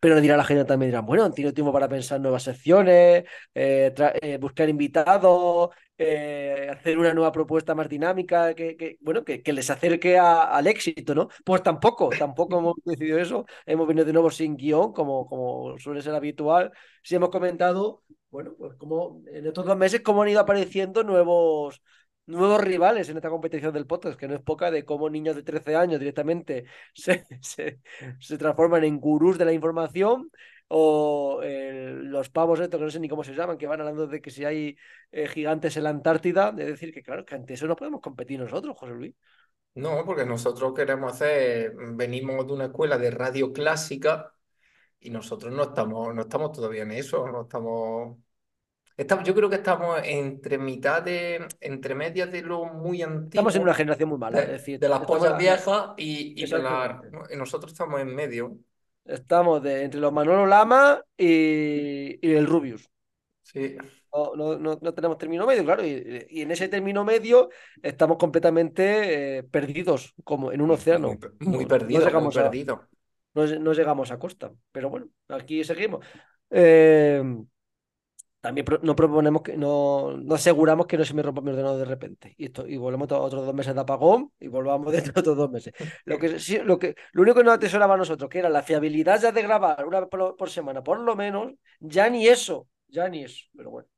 Pero 0.00 0.20
dirá 0.20 0.36
la 0.36 0.44
gente 0.44 0.64
también, 0.64 0.90
dirán, 0.90 1.04
bueno, 1.06 1.24
han 1.24 1.34
tenido 1.34 1.52
tiempo 1.52 1.72
para 1.72 1.88
pensar 1.88 2.20
nuevas 2.20 2.42
secciones, 2.44 3.24
eh, 3.54 3.92
eh, 4.22 4.38
buscar 4.38 4.68
invitados, 4.68 5.70
eh, 5.98 6.68
hacer 6.70 6.98
una 6.98 7.12
nueva 7.12 7.30
propuesta 7.32 7.74
más 7.74 7.88
dinámica, 7.88 8.54
que, 8.54 8.76
que, 8.76 8.96
bueno, 9.02 9.24
que, 9.24 9.42
que 9.42 9.52
les 9.52 9.68
acerque 9.68 10.18
a- 10.18 10.44
al 10.56 10.66
éxito, 10.66 11.14
¿no? 11.14 11.28
Pues 11.44 11.62
tampoco, 11.62 12.08
tampoco 12.18 12.58
hemos 12.58 12.74
decidido 12.84 13.18
eso. 13.18 13.44
Hemos 13.66 13.86
venido 13.86 14.06
de 14.06 14.12
nuevo 14.14 14.30
sin 14.30 14.56
guion, 14.56 14.92
como, 14.92 15.26
como 15.26 15.78
suele 15.78 16.00
ser 16.02 16.14
habitual. 16.14 16.72
Sí 17.02 17.14
hemos 17.16 17.28
comentado, 17.30 18.02
bueno, 18.30 18.54
pues 18.58 18.74
como 18.76 19.22
en 19.32 19.46
estos 19.46 19.66
dos 19.66 19.76
meses, 19.76 20.00
cómo 20.00 20.22
han 20.22 20.28
ido 20.30 20.40
apareciendo 20.40 21.02
nuevos, 21.04 21.82
nuevos 22.30 22.60
rivales 22.60 23.08
en 23.08 23.16
esta 23.16 23.28
competición 23.28 23.72
del 23.72 23.86
podcast, 23.86 24.18
que 24.18 24.28
no 24.28 24.34
es 24.34 24.42
poca, 24.42 24.70
de 24.70 24.84
cómo 24.84 25.10
niños 25.10 25.36
de 25.36 25.42
13 25.42 25.76
años 25.76 26.00
directamente 26.00 26.64
se, 26.94 27.26
se 28.20 28.38
transforman 28.38 28.84
en 28.84 29.00
gurús 29.00 29.38
de 29.38 29.44
la 29.44 29.52
información 29.52 30.30
o 30.72 31.40
eh, 31.42 31.92
los 31.96 32.30
pavos 32.30 32.60
estos 32.60 32.78
que 32.78 32.84
no 32.84 32.90
sé 32.92 33.00
ni 33.00 33.08
cómo 33.08 33.24
se 33.24 33.34
llaman, 33.34 33.58
que 33.58 33.66
van 33.66 33.80
hablando 33.80 34.06
de 34.06 34.22
que 34.22 34.30
si 34.30 34.44
hay 34.44 34.76
eh, 35.10 35.26
gigantes 35.26 35.76
en 35.76 35.82
la 35.82 35.90
Antártida, 35.90 36.52
de 36.52 36.64
decir 36.64 36.94
que 36.94 37.02
claro, 37.02 37.24
que 37.24 37.34
ante 37.34 37.54
eso 37.54 37.66
no 37.66 37.74
podemos 37.74 38.00
competir 38.00 38.38
nosotros, 38.38 38.78
José 38.78 38.94
Luis. 38.94 39.14
No, 39.74 40.04
porque 40.06 40.24
nosotros 40.24 40.72
queremos 40.72 41.12
hacer, 41.12 41.74
venimos 41.94 42.46
de 42.46 42.52
una 42.52 42.66
escuela 42.66 42.98
de 42.98 43.10
radio 43.10 43.52
clásica 43.52 44.32
y 45.00 45.10
nosotros 45.10 45.52
no 45.52 45.64
estamos, 45.64 46.14
no 46.14 46.22
estamos 46.22 46.52
todavía 46.52 46.82
en 46.82 46.92
eso, 46.92 47.26
no 47.26 47.42
estamos, 47.42 48.18
estamos, 49.00 49.24
yo 49.24 49.34
creo 49.34 49.48
que 49.48 49.56
estamos 49.56 50.00
entre 50.04 50.58
mitad 50.58 51.02
de, 51.02 51.46
entre 51.60 51.94
medias 51.94 52.30
de 52.30 52.42
lo 52.42 52.66
muy 52.66 53.02
Estamos 53.02 53.54
en 53.56 53.62
una 53.62 53.72
antiguo, 53.72 53.74
generación 53.74 54.08
muy 54.08 54.18
mala, 54.18 54.40
es 54.40 54.46
de, 54.46 54.52
decir, 54.52 54.78
de 54.78 54.88
las 54.88 55.00
pollas 55.00 55.38
viejas 55.38 55.90
y, 55.96 56.40
y 56.42 56.46
de 56.46 56.58
la, 56.58 57.02
nosotros 57.36 57.72
estamos 57.72 58.00
en 58.00 58.14
medio. 58.14 58.56
Estamos 59.04 59.62
de, 59.62 59.82
entre 59.82 60.00
los 60.00 60.12
Manolo 60.12 60.46
Lama 60.46 61.02
y, 61.16 62.18
y 62.26 62.34
el 62.34 62.46
Rubius. 62.46 62.88
Sí, 63.42 63.76
No, 64.12 64.36
no, 64.36 64.58
no, 64.58 64.78
no 64.80 64.94
tenemos 64.94 65.18
término 65.18 65.46
medio, 65.46 65.64
claro, 65.64 65.84
y, 65.84 66.26
y 66.28 66.42
en 66.42 66.50
ese 66.50 66.68
término 66.68 67.04
medio 67.04 67.48
estamos 67.82 68.18
completamente 68.18 69.38
eh, 69.38 69.42
perdidos, 69.44 70.14
como 70.24 70.52
en 70.52 70.60
un 70.60 70.72
océano. 70.72 71.16
muy 71.40 71.66
perdido, 71.66 72.00
muy 72.00 72.06
llegamos 72.06 72.34
perdido. 72.34 72.88
no, 73.34 73.46
no 73.46 73.72
llegamos 73.72 74.10
a 74.10 74.18
costa. 74.18 74.52
Pero 74.72 74.90
bueno, 74.90 75.08
aquí 75.28 75.64
seguimos. 75.64 76.04
Eh, 76.50 77.22
También 78.40 78.66
no 78.82 78.96
proponemos 78.96 79.42
que 79.42 79.56
no, 79.56 80.16
no 80.16 80.34
aseguramos 80.34 80.86
que 80.86 80.96
no 80.96 81.04
se 81.04 81.12
me 81.14 81.22
rompa 81.22 81.42
mi 81.42 81.50
ordenador 81.50 81.78
de 81.78 81.84
repente. 81.84 82.34
Y 82.38 82.46
esto, 82.46 82.66
y 82.66 82.76
volvemos 82.78 83.04
otros 83.12 83.44
dos 83.46 83.54
meses 83.54 83.74
de 83.74 83.80
apagón 83.82 84.32
y 84.40 84.48
volvamos 84.48 84.92
dentro 84.92 85.12
de 85.14 85.20
otros 85.20 85.36
dos 85.36 85.50
meses. 85.50 85.74
Lo 86.06 86.18
que 86.18 86.38
sí, 86.40 86.58
lo 86.58 86.78
que, 86.78 86.94
lo 87.12 87.22
único 87.22 87.36
que 87.38 87.44
nos 87.44 87.54
atesoraba 87.54 87.94
a 87.94 87.98
nosotros, 87.98 88.30
que 88.30 88.38
era 88.38 88.48
la 88.48 88.62
fiabilidad 88.62 89.20
ya 89.20 89.32
de 89.32 89.42
grabar 89.42 89.84
una 89.86 90.00
vez 90.00 90.08
por, 90.08 90.36
por 90.36 90.48
semana, 90.50 90.82
por 90.82 91.00
lo 91.00 91.14
menos, 91.16 91.52
ya 91.80 92.08
ni 92.08 92.26
eso, 92.28 92.66
ya 92.88 93.08
ni 93.08 93.24
eso. 93.24 93.44
Pero 93.56 93.70
bueno, 93.70 93.88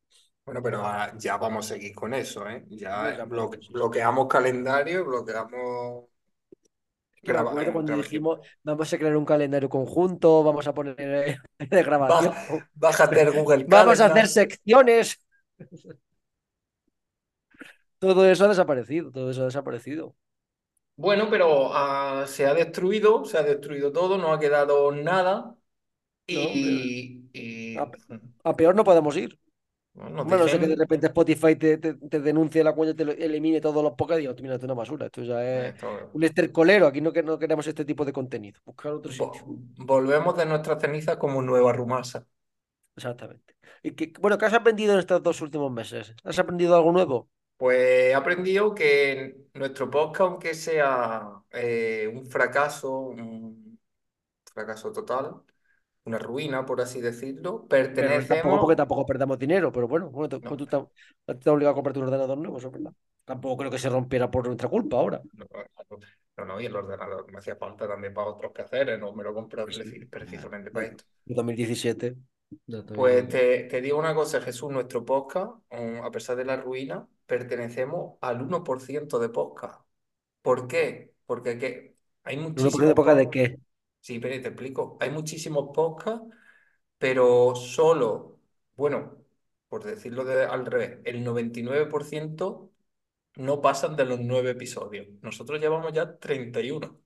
Bueno, 0.44 0.60
pero 0.62 0.82
ya 1.18 1.36
vamos 1.36 1.66
a 1.66 1.74
seguir 1.74 1.94
con 1.94 2.12
eso, 2.14 2.48
¿eh? 2.48 2.64
Ya 2.70 3.16
bloque- 3.26 3.60
sí. 3.60 3.72
bloqueamos 3.72 4.26
calendario, 4.28 5.04
bloqueamos 5.04 6.06
Yo 7.22 7.34
me 7.34 7.42
graba- 7.42 7.44
acuerdo 7.44 7.72
cuando 7.72 7.92
dijimos, 7.92 8.40
vamos 8.64 8.92
a 8.92 8.98
crear 8.98 9.16
un 9.16 9.24
calendario 9.24 9.68
conjunto, 9.68 10.42
vamos 10.42 10.66
a 10.66 10.74
poner 10.74 10.96
eh, 10.98 11.36
de 11.70 11.82
grabación, 11.84 12.34
bájate 12.74 13.22
el 13.22 13.32
Google 13.32 13.64
vamos 13.68 14.00
a 14.00 14.06
hacer 14.06 14.28
secciones. 14.28 15.18
Todo 17.98 18.28
eso 18.30 18.44
ha 18.44 18.48
desaparecido, 18.48 19.10
todo 19.10 19.30
eso 19.30 19.42
ha 19.42 19.46
desaparecido. 19.46 20.14
Bueno, 20.96 21.28
pero 21.30 21.70
ah, 21.74 22.26
se 22.28 22.46
ha 22.46 22.54
destruido, 22.54 23.24
se 23.24 23.38
ha 23.38 23.42
destruido 23.42 23.92
todo, 23.92 24.18
no 24.18 24.32
ha 24.32 24.38
quedado 24.38 24.92
nada 24.92 25.56
No, 26.34 26.50
y, 26.52 27.28
y, 27.32 27.78
a, 27.80 27.90
a 28.44 28.56
peor 28.56 28.74
no 28.74 28.84
podemos 28.84 29.16
ir. 29.16 29.38
Bueno, 29.94 30.24
no 30.24 30.48
sé 30.48 30.58
que 30.58 30.66
de 30.66 30.76
repente 30.76 31.06
Spotify 31.08 31.56
te, 31.56 31.78
te, 31.78 31.94
te 31.94 32.20
denuncie 32.20 32.64
la 32.64 32.74
cuenta 32.74 32.92
y 32.92 32.96
te 32.96 33.04
lo- 33.04 33.12
elimine 33.12 33.60
todos 33.60 33.82
los 33.82 33.92
podcasts 33.92 34.20
y 34.20 34.22
digo, 34.26 34.34
mira, 34.42 34.54
esto 34.54 34.66
es 34.66 34.70
una 34.70 34.74
basura, 34.74 35.06
esto 35.06 35.22
ya 35.22 35.44
es 35.44 35.74
esto- 35.74 36.10
un 36.12 36.24
estercolero, 36.24 36.86
aquí 36.86 37.00
no, 37.00 37.12
que- 37.12 37.22
no 37.22 37.38
queremos 37.38 37.66
este 37.66 37.84
tipo 37.84 38.04
de 38.04 38.12
contenido, 38.12 38.60
buscar 38.64 38.92
otro 38.92 39.12
sitio. 39.12 39.42
volvemos 39.46 40.36
de 40.36 40.46
nuestras 40.46 40.80
cenizas 40.80 41.16
como 41.16 41.42
nueva 41.42 41.72
rumasa. 41.72 42.26
Exactamente. 42.96 43.56
Y 43.82 43.92
que, 43.92 44.12
bueno, 44.20 44.38
¿qué 44.38 44.46
has 44.46 44.54
aprendido 44.54 44.92
en 44.92 44.98
estos 45.00 45.22
dos 45.22 45.40
últimos 45.40 45.70
meses? 45.72 46.14
¿Has 46.24 46.38
aprendido 46.38 46.76
algo 46.76 46.92
nuevo? 46.92 47.30
Pues 47.56 47.78
he 48.10 48.14
aprendido 48.14 48.74
que 48.74 49.36
nuestro 49.54 49.88
podcast, 49.90 50.20
aunque 50.22 50.54
sea 50.54 51.30
eh, 51.52 52.10
un 52.12 52.26
fracaso, 52.26 52.98
un 53.00 53.78
fracaso 54.52 54.92
total, 54.92 55.42
una 56.04 56.18
ruina, 56.18 56.64
por 56.66 56.80
así 56.80 57.00
decirlo, 57.00 57.66
Pero 57.98 58.26
tampoco 58.26 58.60
porque 58.60 58.76
pertenecemos... 58.76 58.80
tampoco 58.80 59.06
perdamos 59.06 59.38
dinero, 59.38 59.70
pero 59.72 59.86
bueno, 59.88 60.10
bueno, 60.10 60.28
te, 60.28 60.40
No, 60.42 60.56
tú 60.56 60.64
has 61.26 61.46
obligado 61.46 61.72
a 61.72 61.74
comprarte 61.74 61.98
un 62.00 62.06
ordenador 62.06 62.38
nuevo, 62.38 62.58
eso 62.58 62.68
es 62.68 62.72
verdad. 62.72 62.92
Tampoco 63.24 63.56
creo 63.58 63.70
que 63.70 63.78
se 63.78 63.88
rompiera 63.88 64.30
por 64.30 64.46
nuestra 64.46 64.68
culpa 64.68 64.96
ahora. 64.96 65.22
no, 65.32 65.46
no, 66.36 66.44
no, 66.44 66.60
y 66.60 66.66
el 66.66 66.76
ordenador 66.76 67.30
me 67.32 67.38
hacía 67.38 67.56
falta 67.56 67.86
también 67.88 68.12
para 68.14 68.28
otros 68.28 68.52
quehaceres, 68.52 68.98
no 68.98 69.12
me 69.12 69.24
lo 69.24 69.34
compré 69.34 69.62
Pues 69.64 69.76
sí. 69.76 69.84
preci- 69.84 70.08
precisamente 70.08 70.70
para 70.70 70.86
esto. 70.86 71.04
2017. 71.26 72.16
Ya 72.66 72.78
estoy- 72.80 72.98
Pues 72.98 73.28
te, 73.28 73.64
te 73.64 73.80
digo 73.80 73.98
una 73.98 74.14
cosa, 74.14 74.40
Jesús, 74.42 74.70
nuestro 74.70 75.04
podcast, 75.04 75.52
um, 75.70 76.04
a 76.04 76.10
pesar 76.10 76.36
de 76.36 76.44
la 76.44 76.56
ruina, 76.56 77.08
pertenecemos 77.26 78.18
al 78.20 78.42
1% 78.42 79.18
de 79.18 79.30
podcast. 79.30 79.80
¿Por 80.42 80.68
qué? 80.68 81.14
Porque 81.26 81.58
que 81.58 81.96
hay 82.24 82.36
¿Un 82.56 82.62
1% 82.64 82.86
de 82.86 82.92
muchísimos 82.92 82.92
época 82.92 83.14
de 83.14 83.30
qué? 83.30 83.58
Sí, 84.02 84.20
pero 84.20 84.40
te 84.42 84.48
explico. 84.50 84.98
Hay 85.00 85.10
muchísimos 85.10 85.70
podcasts, 85.74 86.26
pero 86.98 87.54
solo, 87.56 88.40
bueno, 88.76 89.18
por 89.68 89.84
decirlo 89.84 90.24
de- 90.24 90.44
al 90.46 90.66
revés, 90.66 91.00
el 91.04 91.24
99% 91.24 92.72
no 93.36 93.62
pasan 93.62 93.96
de 93.96 94.06
los 94.06 94.20
nueve 94.20 94.50
episodios. 94.52 95.08
Nosotros 95.22 95.60
llevamos 95.60 95.92
ya 95.94 96.18
31. 96.18 97.00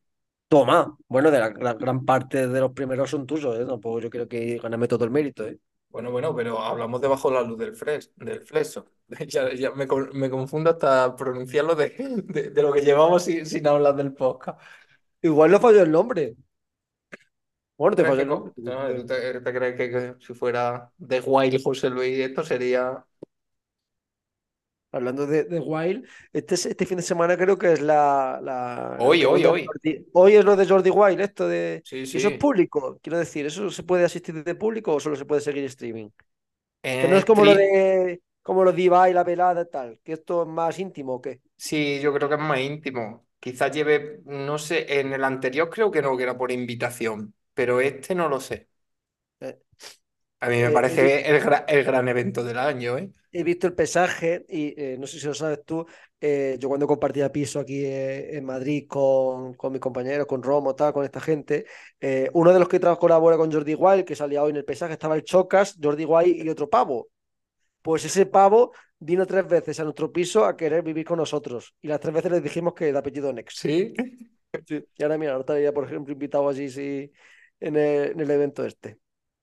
Toma. 0.49 0.97
Bueno, 1.09 1.31
de 1.31 1.39
la, 1.41 1.51
la 1.51 1.75
gran 1.75 2.05
parte 2.05 2.47
de 2.49 2.61
los 2.61 2.73
primeros 2.73 3.11
son 3.11 3.27
tuyos, 3.27 3.59
¿eh? 3.59 3.67
Tampoco 3.67 4.01
yo 4.01 4.11
creo 4.11 4.29
que 4.29 4.59
ganarme 4.59 4.89
todo 4.89 5.05
el 5.05 5.11
mérito, 5.11 5.47
¿eh? 5.47 5.59
Bueno, 5.89 6.11
bueno, 6.11 6.35
pero 6.37 6.61
hablamos 6.61 7.01
debajo 7.01 7.31
de 7.31 7.37
la 7.37 7.43
luz 7.43 7.59
del, 7.59 7.75
fres, 7.75 8.13
del. 8.17 8.45
Ya, 9.29 9.55
ya 9.55 9.71
me, 9.73 9.87
con- 9.87 10.11
me 10.19 10.29
confundo 10.31 10.71
hasta 10.71 11.15
pronunciarlo 11.17 11.75
de, 11.77 11.91
de, 12.27 12.51
de 12.51 12.63
lo 12.63 12.73
que 12.73 12.81
llevamos 12.83 13.23
sin, 13.25 13.47
sin 13.47 13.67
hablar 13.67 13.95
del 13.97 14.13
podcast. 14.13 14.61
Igual 15.23 15.51
no 15.53 15.61
falló 15.61 15.83
el 15.83 15.93
nombre. 15.93 16.37
Bueno, 17.79 17.95
¿Tú 17.95 17.97
te 17.97 18.05
crees 18.05 18.15
falló 18.15 18.23
que, 18.23 18.25
el 18.25 18.29
co- 18.29 18.53
nombre. 18.55 18.55
no, 18.57 18.95
¿tú 18.97 19.07
te, 19.07 19.41
te 19.41 19.53
crees 19.55 19.77
que, 19.77 19.91
que 19.91 20.15
si 20.25 20.35
fuera 20.35 20.93
The 21.07 21.21
Wild 21.21 21.63
José 21.63 21.89
Luis, 21.91 22.19
esto 22.19 22.43
sería... 22.45 23.05
Hablando 24.93 25.27
de, 25.27 25.45
de 25.45 25.61
Wild, 25.61 26.07
este, 26.33 26.55
es- 26.55 26.67
este 26.67 26.87
fin 26.87 26.97
de 26.97 27.03
semana 27.03 27.37
creo 27.37 27.59
que 27.59 27.73
es 27.73 27.81
la, 27.83 28.41
Hoy, 28.97 29.25
hoy, 29.25 29.45
hoy. 29.47 29.77
Jordi- 29.83 30.07
Hoy 30.13 30.35
es 30.37 30.45
lo 30.45 30.57
de 30.57 30.67
Jordi 30.67 30.91
Wild, 30.91 31.21
esto 31.21 31.49
de... 31.49 31.85
Sí, 31.85 32.07
¿Y 32.13 32.19
eso 32.19 32.29
es 32.29 32.35
sí. 32.35 32.39
público? 32.39 32.99
Quiero 33.03 33.19
decir, 33.19 33.45
¿eso 33.47 33.71
se 33.71 33.83
puede 33.83 34.05
asistir 34.05 34.43
de 34.43 34.55
público 34.55 34.95
o 34.95 35.01
solo 35.01 35.17
se 35.17 35.27
puede 35.27 35.41
seguir 35.43 35.65
streaming? 35.65 36.09
Que 36.99 37.09
no 37.09 37.17
es 37.19 37.25
como 37.27 37.45
lo 37.45 37.55
de 37.55 38.23
como 38.43 38.65
lo 38.65 38.73
de 38.73 38.83
Ibai, 38.83 39.13
la 39.15 39.25
velada 39.25 39.63
y 39.63 39.71
tal, 39.71 40.01
que 40.05 40.15
esto 40.15 40.43
es 40.45 40.49
más 40.49 40.79
íntimo 40.79 41.15
o 41.15 41.23
qué. 41.23 41.43
Sí, 41.57 42.01
yo 42.01 42.13
creo 42.15 42.29
que 42.29 42.35
es 42.37 42.41
más 42.41 42.61
íntimo. 42.61 43.27
Quizás 43.41 43.73
lleve, 43.73 44.21
no 44.25 44.59
sé, 44.59 45.01
en 45.01 45.13
el 45.13 45.25
anterior 45.25 45.71
creo 45.71 45.91
que 45.91 46.03
no, 46.03 46.17
que 46.17 46.23
era 46.25 46.37
por 46.37 46.53
invitación, 46.53 47.35
pero 47.57 47.81
este 47.83 48.15
no 48.15 48.29
lo 48.31 48.41
sé. 48.41 48.69
Eh, 49.41 49.59
A 50.41 50.49
mí 50.49 50.57
me 50.63 50.71
eh, 50.71 50.71
parece 50.71 51.29
el, 51.31 51.43
gra- 51.43 51.65
el 51.69 51.85
gran 51.85 52.09
evento 52.09 52.43
del 52.45 52.59
año, 52.59 52.97
¿eh? 52.99 53.13
he 53.33 53.43
visto 53.45 53.67
el 53.67 53.75
pesaje 53.75 54.45
y 54.49 54.75
eh, 54.81 54.97
no 54.99 55.07
sé 55.07 55.19
si 55.21 55.27
lo 55.27 55.35
sabes 55.35 55.61
tú, 55.65 55.87
yo 56.59 56.69
cuando 56.69 56.87
compartía 56.89 57.31
piso 57.31 57.61
aquí 57.61 57.85
en 57.85 58.45
Madrid 58.45 58.87
con, 58.89 59.55
con 59.55 59.71
mis 59.73 59.81
compañeros, 59.81 60.27
con 60.27 60.43
Romo, 60.43 60.75
tal, 60.75 60.93
con 60.93 61.05
esta 61.05 61.21
gente, 61.21 61.67
uno 62.33 62.53
de 62.53 62.59
los 62.59 62.69
que 62.69 62.81
colabora 62.81 63.37
con 63.37 63.53
Jordi 63.53 63.75
Wild, 63.75 64.05
que 64.05 64.17
salía 64.17 64.43
hoy 64.43 64.51
en 64.51 64.57
el 64.57 64.65
pesaje, 64.65 64.95
estaba 64.95 65.15
el 65.15 65.23
Chocas, 65.25 65.77
Jordi 65.81 66.05
Wild 66.05 66.45
y 66.45 66.49
otro 66.49 66.69
pavo. 66.69 67.09
Pues 67.83 68.05
ese 68.07 68.27
pavo 68.27 68.73
vino 68.99 69.27
tres 69.27 69.47
veces 69.49 69.81
a 69.81 69.85
nuestro 69.85 70.13
piso 70.13 70.45
a 70.47 70.57
querer 70.57 70.83
vivir 70.83 71.07
con 71.07 71.19
nosotros 71.19 71.75
y 71.83 71.89
las 71.89 72.01
tres 72.01 72.15
veces 72.15 72.33
le 72.33 72.41
dijimos 72.43 72.75
que 72.75 72.93
de 72.93 72.99
apellido 72.99 73.33
Next. 73.33 73.59
Sí. 73.59 73.95
Sí. 74.67 74.85
Y 74.97 75.03
ahora 75.03 75.19
mira, 75.19 75.33
ahora 75.33 75.43
estaría, 75.43 75.73
por 75.73 75.85
ejemplo, 75.85 76.13
invitado 76.13 76.49
allí 76.49 76.69
sí, 76.71 77.13
en 77.61 77.77
el, 77.77 78.13
en 78.13 78.21
el 78.21 78.31
evento 78.31 78.65
este. 78.65 78.99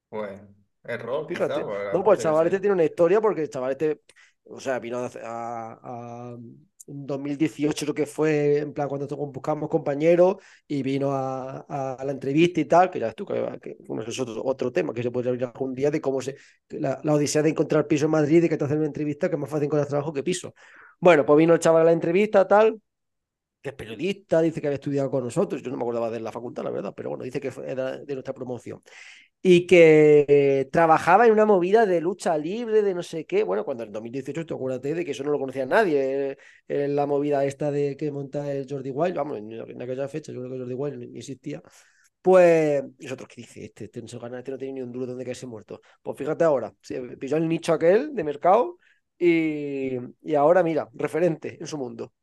Bueno, 0.09 0.47
error, 0.83 1.29
quizá, 1.31 1.55
Fíjate. 1.55 1.65
pues, 1.65 1.79
No, 1.91 2.03
pues 2.03 2.19
el 2.19 2.23
chaval 2.23 2.47
este 2.47 2.59
tiene 2.59 2.73
una 2.73 2.83
historia 2.83 3.21
porque 3.21 3.41
el 3.43 3.49
chaval 3.49 3.71
este, 3.71 4.01
o 4.43 4.59
sea, 4.59 4.79
vino 4.79 4.97
a, 4.99 5.05
a- 5.23 5.79
a- 6.33 6.37
en 6.85 7.05
2018 7.07 7.85
lo 7.85 7.93
que 7.93 8.05
fue, 8.05 8.57
en 8.57 8.73
plan, 8.73 8.89
cuando 8.89 9.07
buscamos 9.27 9.69
compañeros 9.69 10.35
y 10.67 10.83
vino 10.83 11.11
a, 11.13 11.65
a- 11.67 11.93
a 11.93 12.03
la 12.05 12.11
entrevista 12.11 12.59
y 12.59 12.65
tal, 12.65 12.91
que 12.91 12.99
ya 12.99 13.05
ves 13.07 13.15
tú, 13.15 13.25
que, 13.25 13.57
que 13.61 13.77
bueno, 13.87 14.03
es 14.03 14.19
otro, 14.19 14.43
otro 14.43 14.69
tema 14.71 14.93
que 14.93 15.01
se 15.01 15.09
puede 15.11 15.29
abrir 15.29 15.45
algún 15.45 15.73
día 15.73 15.89
de 15.91 16.01
cómo 16.01 16.19
se, 16.21 16.35
la, 16.69 16.99
la 17.03 17.13
odisea 17.13 17.41
de 17.41 17.49
encontrar 17.51 17.87
piso 17.87 18.05
en 18.05 18.11
Madrid 18.11 18.43
y 18.43 18.49
que 18.49 18.57
te 18.57 18.65
hacen 18.65 18.77
una 18.79 18.87
entrevista 18.87 19.29
que 19.29 19.35
es 19.35 19.39
más 19.39 19.49
fácil 19.49 19.65
encontrar 19.67 19.87
trabajo 19.87 20.11
que 20.13 20.23
piso. 20.23 20.53
Bueno, 20.99 21.25
pues 21.25 21.37
vino 21.37 21.53
el 21.53 21.59
chaval 21.59 21.83
a 21.83 21.85
la 21.85 21.91
entrevista, 21.93 22.45
tal, 22.47 22.81
que 23.63 23.69
es 23.71 23.75
periodista, 23.75 24.41
dice 24.41 24.61
que 24.61 24.67
había 24.67 24.75
estudiado 24.75 25.09
con 25.11 25.23
nosotros, 25.25 25.63
yo 25.63 25.71
no 25.71 25.77
me 25.77 25.83
acordaba 25.83 26.11
de 26.11 26.19
la 26.21 26.31
facultad, 26.33 26.63
la 26.65 26.71
verdad, 26.71 26.93
pero 26.95 27.09
bueno, 27.11 27.23
dice 27.25 27.41
que 27.41 27.51
fue- 27.51 27.71
era 27.71 27.97
de 27.97 28.13
nuestra 28.15 28.33
promoción 28.35 28.83
y 29.41 29.67
que 29.67 30.25
eh, 30.27 30.69
trabajaba 30.71 31.25
en 31.27 31.33
una 31.33 31.45
movida 31.45 31.85
de 31.85 32.01
lucha 32.01 32.37
libre, 32.37 32.81
de 32.81 32.93
no 32.93 33.03
sé 33.03 33.25
qué. 33.25 33.43
Bueno, 33.43 33.65
cuando 33.65 33.83
en 33.83 33.91
2018, 33.91 34.45
tú 34.45 34.55
acuérdate 34.55 34.93
de 34.95 35.05
que 35.05 35.11
eso 35.11 35.23
no 35.23 35.31
lo 35.31 35.39
conocía 35.39 35.65
nadie, 35.65 36.31
eh, 36.31 36.37
eh, 36.67 36.87
la 36.87 37.05
movida 37.05 37.43
esta 37.45 37.71
de 37.71 37.97
que 37.97 38.11
monta 38.11 38.51
el 38.51 38.67
Jordi 38.69 38.91
Wild, 38.91 39.15
vamos, 39.15 39.37
en, 39.39 39.51
en 39.51 39.81
aquella 39.81 40.07
fecha 40.07 40.31
yo 40.31 40.39
creo 40.41 40.51
que 40.53 40.59
Jordi 40.59 40.73
Wild 40.73 40.97
ni, 41.11 41.17
existía. 41.17 41.61
Pues, 42.21 42.83
y 42.99 43.03
nosotros 43.03 43.27
que 43.27 43.41
dice, 43.41 43.65
este, 43.65 43.85
este 43.85 44.01
no 44.01 44.07
este 44.37 44.51
no 44.51 44.57
tiene 44.57 44.73
ni 44.75 44.81
un 44.81 44.91
duro 44.93 45.05
donde 45.07 45.25
caerse 45.25 45.45
muerto. 45.45 45.81
Pues 46.01 46.17
fíjate 46.17 46.43
ahora, 46.45 46.73
se 46.81 47.01
pilló 47.17 47.35
el 47.37 47.47
nicho 47.49 47.73
aquel 47.73 48.15
de 48.15 48.23
mercado 48.23 48.77
y, 49.17 49.97
y 50.21 50.35
ahora 50.35 50.63
mira, 50.63 50.89
referente 50.93 51.57
en 51.59 51.67
su 51.67 51.77
mundo. 51.77 52.13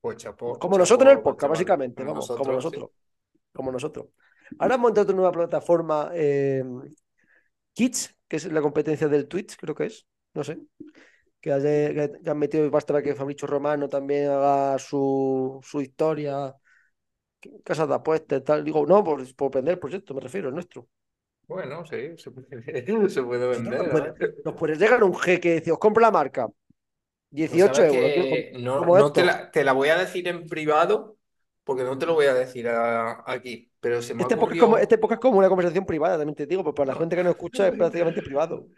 Pues 0.00 0.16
chapó, 0.18 0.58
Como 0.58 0.78
nosotros 0.78 1.10
en 1.10 1.18
el 1.18 1.22
podcast, 1.22 1.42
chaval. 1.42 1.50
básicamente, 1.50 2.02
Como 2.02 2.14
vamos, 2.14 2.32
como 2.32 2.52
nosotros, 2.52 2.90
sí. 2.90 2.90
como 3.52 3.72
nosotros. 3.72 4.06
Ahora 4.58 4.74
han 4.76 4.80
montado 4.80 5.04
otra 5.04 5.16
nueva 5.16 5.32
plataforma, 5.32 6.10
eh, 6.14 6.64
Kids, 7.74 8.14
que 8.28 8.36
es 8.36 8.44
la 8.52 8.60
competencia 8.62 9.08
del 9.08 9.28
Twitch, 9.28 9.56
creo 9.56 9.74
que 9.74 9.86
es, 9.86 10.06
no 10.34 10.44
sé, 10.44 10.58
que, 11.40 11.52
haya- 11.52 11.94
que- 11.94 12.30
han 12.30 12.38
metido 12.38 12.70
basta 12.70 12.92
para 12.94 13.02
que 13.04 13.14
Fabricio 13.14 13.48
Romano 13.48 13.88
también 13.88 14.30
haga 14.30 14.78
su, 14.78 15.60
su 15.64 15.80
historia, 15.82 16.54
casas 17.64 17.88
de 17.88 17.94
apuestas, 17.94 18.44
tal. 18.44 18.64
Digo, 18.64 18.86
no, 18.86 19.02
por, 19.04 19.18
por 19.36 19.50
vender 19.54 19.74
el 19.74 19.78
proyecto, 19.80 20.14
me 20.14 20.20
refiero, 20.20 20.48
el 20.48 20.54
nuestro. 20.54 20.88
Bueno, 21.46 21.84
sí, 21.84 22.16
se 22.16 22.30
puede, 22.30 22.48
se 23.10 23.20
vender, 23.22 23.80
nos 23.80 23.86
¿eh? 23.86 23.90
puede, 23.90 24.14
nos 24.44 24.54
puede 24.54 24.76
llegar 24.76 25.02
un 25.04 25.14
jeque 25.18 25.48
y 25.48 25.52
decir, 25.54 25.72
os 25.72 25.78
compro 25.78 26.00
la 26.02 26.10
marca, 26.10 26.48
18 27.30 27.82
sabes 27.82 27.84
euros, 27.84 28.14
como, 28.14 28.48
no, 28.52 28.86
no 28.86 29.12
te 29.12 29.24
la, 29.24 29.50
te 29.50 29.64
la 29.64 29.72
voy 29.72 29.88
a 29.90 29.96
decir 29.98 30.28
en 30.28 30.46
privado, 30.48 31.18
porque 31.64 31.84
no 31.84 31.98
te 31.98 32.06
lo 32.06 32.14
voy 32.14 32.26
a 32.26 32.34
decir 32.34 32.68
a- 32.68 33.22
aquí, 33.30 33.72
pero 33.80 34.02
se 34.02 34.14
me 34.14 34.22
Este 34.22 34.36
podcast, 34.36 34.52
es 34.54 34.58
como, 34.60 34.76
ocurrió... 34.76 34.78
este 34.78 34.98
podcast 34.98 35.18
es 35.18 35.22
como 35.22 35.38
una 35.38 35.48
conversación 35.48 35.84
privada, 35.86 36.16
también 36.18 36.36
te 36.36 36.46
digo, 36.46 36.62
pero 36.62 36.74
para 36.74 36.92
la 36.92 36.98
gente 36.98 37.16
que 37.16 37.24
nos 37.24 37.32
escucha 37.32 37.66
es 37.68 37.74
prácticamente 37.74 38.22
privado. 38.22 38.68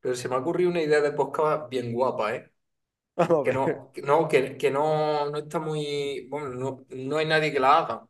Pero 0.00 0.14
se 0.16 0.28
me 0.28 0.34
ha 0.34 0.38
ocurrido 0.38 0.70
una 0.70 0.82
idea 0.82 1.00
de 1.00 1.12
podcast 1.12 1.68
bien 1.70 1.92
guapa, 1.92 2.34
¿eh? 2.36 2.52
Vamos 3.16 3.42
Que 3.42 3.52
no, 3.52 3.90
que 3.94 4.02
no, 4.02 4.28
que, 4.28 4.56
que 4.58 4.70
no, 4.70 5.30
no 5.30 5.38
está 5.38 5.60
muy... 5.60 6.26
Bueno, 6.30 6.50
no, 6.50 6.86
no 6.90 7.18
hay 7.18 7.26
nadie 7.26 7.52
que 7.52 7.60
la 7.60 7.78
haga. 7.80 8.08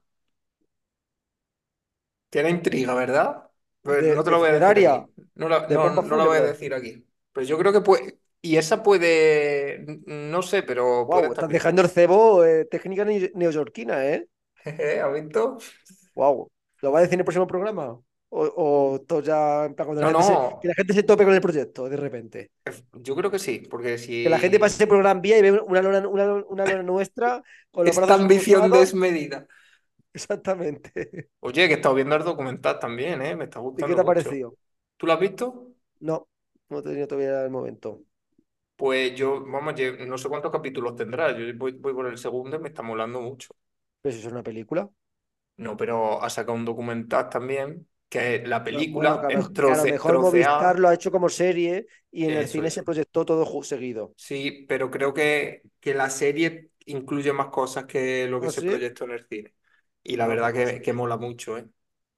Tiene 2.30 2.50
intriga, 2.50 2.94
¿verdad? 2.94 3.50
Pues 3.82 3.98
De, 4.00 4.14
no 4.14 4.24
te 4.24 4.30
lo 4.30 4.38
voy 4.38 4.50
a 4.50 4.52
decir 4.54 4.78
aquí. 4.78 5.08
No 5.34 5.48
la, 5.48 5.68
no, 5.68 5.90
no 6.02 6.16
la 6.16 6.24
voy 6.24 6.38
a 6.38 6.42
decir 6.42 6.74
aquí. 6.74 7.06
Pero 7.32 7.46
yo 7.46 7.58
creo 7.58 7.72
que 7.72 7.80
puede. 7.80 8.20
Y 8.42 8.56
esa 8.56 8.82
puede. 8.82 9.84
No 10.06 10.42
sé, 10.42 10.62
pero 10.62 11.06
Wow, 11.06 11.32
estás 11.32 11.50
dejando 11.50 11.82
el 11.82 11.88
cebo, 11.90 12.44
eh, 12.44 12.64
técnica 12.66 13.04
ne- 13.04 13.32
neoyorquina, 13.34 14.06
¿eh? 14.06 14.28
¿Has 15.02 15.12
visto? 15.12 15.58
Wow. 16.14 16.50
¿Lo 16.80 16.92
va 16.92 16.98
a 16.98 17.02
decir 17.02 17.14
en 17.14 17.20
el 17.20 17.24
próximo 17.24 17.46
programa? 17.46 17.86
O, 17.90 18.04
o 18.94 19.00
todo 19.02 19.20
ya, 19.22 19.64
en 19.66 19.74
plan, 19.74 19.86
cuando 19.86 20.00
la 20.02 20.06
No, 20.06 20.10
gente 20.10 20.22
se, 20.24 20.38
que 20.60 20.68
no. 20.68 20.68
la 20.68 20.74
gente 20.74 20.94
se 20.94 21.02
tope 21.02 21.24
con 21.24 21.34
el 21.34 21.40
proyecto 21.40 21.88
de 21.88 21.96
repente. 21.96 22.50
Yo 22.92 23.16
creo 23.16 23.30
que 23.30 23.38
sí, 23.38 23.60
porque 23.70 23.98
Que 24.22 24.28
la 24.30 24.38
gente 24.38 24.58
si. 24.58 24.62
pase 24.62 24.86
por 24.86 24.98
Gran 24.98 25.20
Vía 25.22 25.38
y 25.38 25.42
ve 25.42 25.52
una 25.60 25.82
lona, 25.82 26.06
una, 26.08 26.24
una 26.54 26.66
lona 26.66 26.82
nuestra 26.82 27.42
con 27.70 27.86
los 27.86 27.98
Esta 28.00 28.14
ambición 28.14 28.72
cruzados. 28.72 28.72
desmedida. 28.72 29.46
Exactamente. 30.14 30.92
Oye, 31.40 31.66
que 31.68 31.74
he 31.74 31.76
estado 31.76 31.94
viendo 31.94 32.16
el 32.16 32.24
documental 32.24 32.78
también, 32.78 33.20
¿eh? 33.22 33.36
Me 33.36 33.44
está 33.44 33.58
¿Y 33.76 33.84
qué 33.84 33.94
gustando 33.94 33.96
te 33.96 34.00
ha 34.00 34.04
mucho. 34.04 34.04
parecido? 34.04 34.56
¿Tú 34.96 35.06
lo 35.06 35.12
has 35.14 35.20
visto? 35.20 35.74
No, 36.00 36.28
no 36.68 36.78
he 36.80 36.82
tenido 36.82 37.06
todavía 37.08 37.42
el 37.44 37.50
momento. 37.50 38.02
Pues 38.82 39.14
yo, 39.14 39.44
vamos, 39.46 39.74
no 40.06 40.18
sé 40.18 40.28
cuántos 40.28 40.50
capítulos 40.50 40.96
tendrá. 40.96 41.30
Yo 41.38 41.44
voy, 41.56 41.72
voy 41.72 41.94
por 41.94 42.06
el 42.08 42.18
segundo 42.18 42.56
y 42.56 42.58
me 42.60 42.68
está 42.68 42.82
molando 42.82 43.20
mucho. 43.20 43.54
Pero 44.00 44.12
si 44.14 44.20
es 44.20 44.26
una 44.32 44.42
película. 44.44 44.88
No, 45.56 45.76
pero 45.76 46.22
ha 46.22 46.30
sacado 46.30 46.54
un 46.58 46.64
documental 46.64 47.28
también, 47.28 47.88
que 48.08 48.36
es 48.36 48.48
la 48.48 48.64
bueno, 48.90 48.90
película 48.90 49.14
a, 49.20 49.22
lo 49.22 49.32
mejor, 49.32 49.52
que 49.62 49.72
a 49.72 49.76
lo 49.76 49.86
troce, 49.86 49.86
mejor 49.86 50.18
Movistar 50.18 50.78
lo 50.78 50.88
ha 50.88 50.94
hecho 50.94 51.10
como 51.10 51.28
serie 51.28 51.86
y 52.10 52.24
en 52.26 52.36
el 52.36 52.48
cine 52.48 52.70
se 52.70 52.82
proyectó 52.82 53.24
todo 53.24 53.62
seguido. 53.62 54.14
Sí, 54.16 54.64
pero 54.68 54.90
creo 54.90 55.12
que, 55.12 55.62
que 55.80 55.94
la 55.94 56.08
serie 56.10 56.70
incluye 56.86 57.32
más 57.32 57.48
cosas 57.48 57.84
que 57.86 58.26
lo 58.28 58.40
que 58.40 58.48
¿Ah, 58.48 58.50
se 58.50 58.62
sí? 58.62 58.68
proyectó 58.68 59.04
en 59.04 59.10
el 59.12 59.26
cine. 59.28 59.54
Y 60.02 60.16
la 60.16 60.26
verdad 60.26 60.52
pues 60.52 60.76
que, 60.76 60.80
que 60.82 60.92
mola 60.92 61.16
mucho, 61.16 61.58
¿eh? 61.58 61.68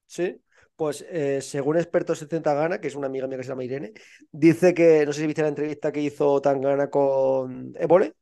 Sí. 0.06 0.40
Pues 0.76 1.04
eh, 1.08 1.40
según 1.40 1.76
expertos 1.76 2.18
70 2.18 2.52
Gana, 2.54 2.80
que 2.80 2.88
es 2.88 2.96
una 2.96 3.06
amiga 3.06 3.26
mía 3.28 3.36
que 3.38 3.44
se 3.44 3.50
llama 3.50 3.64
Irene, 3.64 3.92
dice 4.32 4.74
que, 4.74 5.06
no 5.06 5.12
sé 5.12 5.20
si 5.20 5.26
viste 5.28 5.42
la 5.42 5.48
entrevista 5.48 5.92
que 5.92 6.00
hizo 6.00 6.40
Tangana 6.40 6.90
con 6.90 7.72
Évole, 7.78 8.14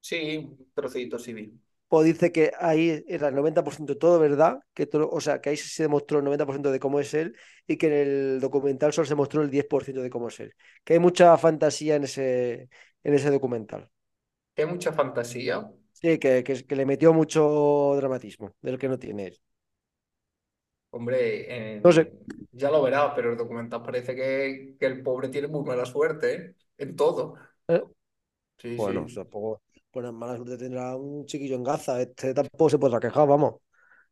Sí, 0.00 0.56
trocito 0.74 1.18
sí 1.18 1.32
vi. 1.34 1.52
pues 1.88 2.06
dice 2.06 2.32
que 2.32 2.52
ahí 2.58 3.04
era 3.06 3.28
el 3.28 3.34
90% 3.34 3.96
todo 3.98 4.18
verdad, 4.18 4.58
que 4.74 4.86
todo, 4.86 5.08
o 5.10 5.20
sea, 5.20 5.40
que 5.40 5.50
ahí 5.50 5.56
se 5.56 5.84
demostró 5.84 6.18
el 6.18 6.24
90% 6.24 6.72
de 6.72 6.80
cómo 6.80 6.98
es 7.00 7.14
él 7.14 7.36
y 7.66 7.76
que 7.76 7.86
en 7.86 7.92
el 7.92 8.40
documental 8.40 8.92
solo 8.92 9.06
se 9.06 9.14
mostró 9.14 9.42
el 9.42 9.50
10% 9.50 10.02
de 10.02 10.10
cómo 10.10 10.28
es 10.28 10.40
él. 10.40 10.54
Que 10.84 10.94
hay 10.94 10.98
mucha 10.98 11.36
fantasía 11.38 11.94
en 11.96 12.04
ese, 12.04 12.68
en 13.04 13.14
ese 13.14 13.30
documental. 13.30 13.90
Hay 14.56 14.66
mucha 14.66 14.92
fantasía. 14.92 15.70
Sí, 15.92 16.18
que, 16.18 16.44
que, 16.44 16.64
que 16.66 16.76
le 16.76 16.86
metió 16.86 17.12
mucho 17.14 17.94
dramatismo, 17.96 18.54
del 18.60 18.78
que 18.78 18.88
no 18.88 18.98
tiene 18.98 19.26
él. 19.28 19.40
Hombre, 20.96 21.84
No 21.84 21.92
sé. 21.92 22.04
ya 22.52 22.70
lo 22.70 22.82
verás, 22.82 23.12
pero 23.16 23.32
el 23.32 23.36
documental 23.38 23.82
parece 23.82 24.14
que, 24.14 24.76
que 24.78 24.86
el 24.86 25.02
pobre 25.02 25.28
tiene 25.28 25.48
muy 25.48 25.64
mala 25.64 25.84
suerte, 25.86 26.34
¿eh? 26.34 26.54
En 26.78 26.96
todo. 26.96 27.34
¿eh? 27.68 27.82
Sí, 28.58 28.78
Bueno, 28.78 29.06
sí. 29.06 29.14
tampoco, 29.14 29.62
pues 29.90 30.12
mala 30.12 30.36
suerte 30.36 30.58
tendrá 30.58 30.96
un 30.96 31.26
chiquillo 31.26 31.56
en 31.56 31.64
Gaza. 31.64 32.00
Este 32.02 32.34
tampoco 32.34 32.70
se 32.70 32.78
podrá 32.78 33.00
quejar, 33.00 33.28
vamos. 33.28 33.56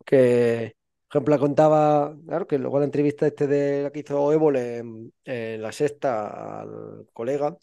Que, 0.05 0.77
por 1.09 1.19
ejemplo, 1.19 1.39
contaba, 1.41 2.17
claro, 2.27 2.47
que 2.47 2.59
luego 2.59 2.79
la 2.81 2.87
entrevista 2.87 3.27
este 3.27 3.47
de 3.47 3.85
la 3.85 3.93
que 3.93 4.01
hizo 4.01 4.33
Évole 4.33 4.79
en, 4.79 5.12
en 5.25 5.62
la 5.62 5.73
sexta 5.73 6.62
al 6.62 7.07
colega, 7.12 7.57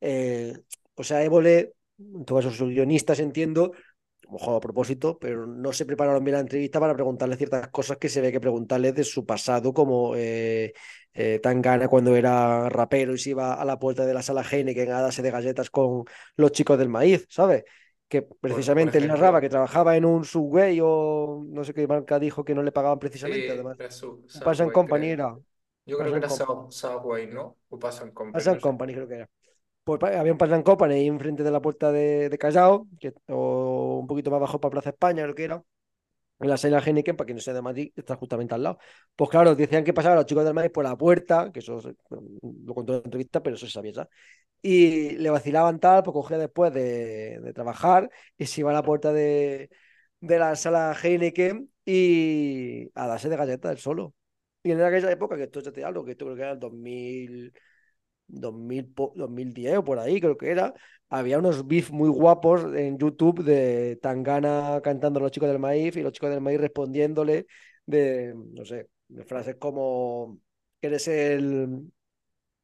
eh, 0.00 0.54
o 0.94 1.04
sea, 1.04 1.22
Évole, 1.24 1.74
en 1.98 2.24
todo 2.26 2.38
caso 2.38 2.50
sus 2.52 2.70
guionistas 2.70 3.20
entiendo, 3.20 3.72
mejor 4.30 4.56
a 4.56 4.60
propósito, 4.60 5.18
pero 5.18 5.46
no 5.46 5.72
se 5.72 5.86
prepararon 5.86 6.24
bien 6.24 6.34
la 6.34 6.40
entrevista 6.40 6.80
para 6.80 6.94
preguntarle 6.94 7.36
ciertas 7.36 7.68
cosas 7.68 7.98
que 7.98 8.08
se 8.08 8.20
ve 8.20 8.32
que 8.32 8.40
preguntarle 8.40 8.92
de 8.92 9.04
su 9.04 9.24
pasado, 9.26 9.72
como 9.72 10.14
eh, 10.16 10.72
eh, 11.14 11.38
Tangana 11.42 11.88
cuando 11.88 12.14
era 12.16 12.68
rapero 12.68 13.14
y 13.14 13.18
se 13.18 13.30
iba 13.30 13.54
a 13.54 13.64
la 13.64 13.78
puerta 13.78 14.04
de 14.06 14.14
la 14.14 14.22
sala 14.22 14.42
Heineken 14.42 14.90
a 14.92 15.00
darse 15.02 15.22
de 15.22 15.30
galletas 15.30 15.70
con 15.70 16.04
los 16.36 16.52
chicos 16.52 16.78
del 16.78 16.88
maíz, 16.88 17.26
¿sabes? 17.28 17.64
Que 18.08 18.22
por 18.22 18.38
precisamente 18.40 18.98
él 18.98 19.08
narraba 19.08 19.40
que 19.40 19.48
trabajaba 19.48 19.96
en 19.96 20.04
un 20.04 20.24
Subway 20.24 20.78
o 20.82 21.44
no 21.48 21.64
sé 21.64 21.74
qué 21.74 21.86
marca 21.88 22.18
dijo 22.18 22.44
que 22.44 22.54
no 22.54 22.62
le 22.62 22.70
pagaban 22.72 22.98
precisamente, 22.98 23.46
Sí, 23.46 23.50
además. 23.52 23.76
Subway, 24.28 24.72
Company 24.72 25.06
creo. 25.06 25.14
era. 25.14 25.36
Yo 25.86 25.98
creo 25.98 26.12
que 26.12 26.18
era. 26.18 26.28
Sub- 26.28 26.72
Subway, 26.72 27.26
¿no? 27.26 27.56
O 27.68 27.78
Pass 27.78 28.00
Company, 28.14 28.32
Pass 28.32 28.46
no 28.46 28.54
sé. 28.54 28.60
Company 28.60 28.94
creo 28.94 29.08
que 29.08 29.14
era. 29.16 29.28
Pues 29.86 30.00
pa- 30.00 30.18
había 30.18 30.32
un 30.32 30.38
Pass 30.38 30.50
Company 30.64 30.94
ahí 30.94 31.06
enfrente 31.06 31.44
de 31.44 31.50
la 31.52 31.62
puerta 31.62 31.92
de, 31.92 32.36
Callao, 32.40 32.88
que, 33.00 33.14
o 33.28 33.98
un 34.00 34.08
poquito 34.08 34.30
más 34.32 34.38
abajo 34.38 34.60
para 34.60 34.72
Plaza 34.72 34.90
España, 34.90 35.22
creo 35.24 35.34
que 35.36 35.44
era. 35.44 35.64
En 36.40 36.48
la 36.50 36.56
Sala 36.58 36.80
Heineken, 36.80 37.16
para 37.16 37.26
quien 37.26 37.36
no 37.36 37.42
sea 37.42 37.54
de 37.54 37.62
Madrid, 37.62 37.92
está 37.96 38.16
justamente 38.16 38.54
al 38.54 38.62
lado. 38.64 38.78
Pues 39.16 39.30
claro, 39.30 39.54
decían 39.56 39.84
que 39.84 39.94
pasaban 39.94 40.16
los 40.18 40.26
chicos 40.26 40.44
del 40.44 40.54
maíz 40.54 40.70
por 40.72 40.84
la 40.84 40.96
puerta, 40.96 41.52
que 41.52 41.60
eso 41.60 41.80
lo 42.10 42.74
contó 42.74 42.94
en 42.94 42.98
la 43.00 43.04
entrevista, 43.06 43.42
pero 43.42 43.56
eso 43.56 43.66
se 43.66 43.72
sabía 43.72 43.92
ya. 43.92 44.08
Y 44.62 45.12
le 45.18 45.30
vacilaban 45.30 45.80
tal, 45.80 46.02
pues 46.04 46.12
cogía 46.14 46.38
después 46.38 46.72
de, 46.74 47.40
de 47.40 47.52
trabajar 47.54 48.10
y 48.38 48.46
se 48.46 48.62
iba 48.62 48.70
a 48.70 48.74
la 48.74 48.82
puerta 48.84 49.12
de, 49.12 49.70
de 50.20 50.38
la 50.38 50.56
sala 50.56 50.96
Heineken 51.02 51.72
y 51.84 52.90
a 52.94 53.06
darse 53.08 53.28
de 53.28 53.36
galletas 53.36 53.72
él 53.72 53.78
solo. 53.78 54.14
Y 54.62 54.72
en 54.72 54.82
aquella 54.82 55.10
época, 55.12 55.36
que 55.36 55.44
esto 55.44 55.60
ya 55.60 55.72
te 55.72 55.84
hablo, 55.84 56.04
que 56.04 56.12
esto 56.12 56.24
creo 56.26 56.36
que 56.36 56.42
era 56.42 56.52
el 56.52 56.58
2000, 56.58 57.52
2000, 58.26 58.86
po- 58.92 59.12
2010 59.16 59.78
o 59.78 59.84
por 59.84 59.98
ahí, 59.98 60.20
creo 60.20 60.36
que 60.36 60.50
era, 60.50 60.74
había 61.08 61.38
unos 61.38 61.66
beef 61.66 61.90
muy 61.90 62.08
guapos 62.08 62.64
en 62.76 62.98
YouTube 62.98 63.44
de 63.44 63.96
Tangana 64.02 64.80
cantando 64.82 65.18
a 65.18 65.22
los 65.22 65.30
chicos 65.32 65.48
del 65.48 65.58
maíz 65.58 65.96
y 65.96 66.02
los 66.02 66.12
chicos 66.12 66.30
del 66.30 66.40
maíz 66.40 66.60
respondiéndole 66.60 67.46
de, 67.86 68.34
no 68.52 68.64
sé, 68.64 68.88
de 69.08 69.24
frases 69.24 69.56
como 69.56 70.38
que 70.80 70.88
eres 70.88 71.06
el, 71.08 71.90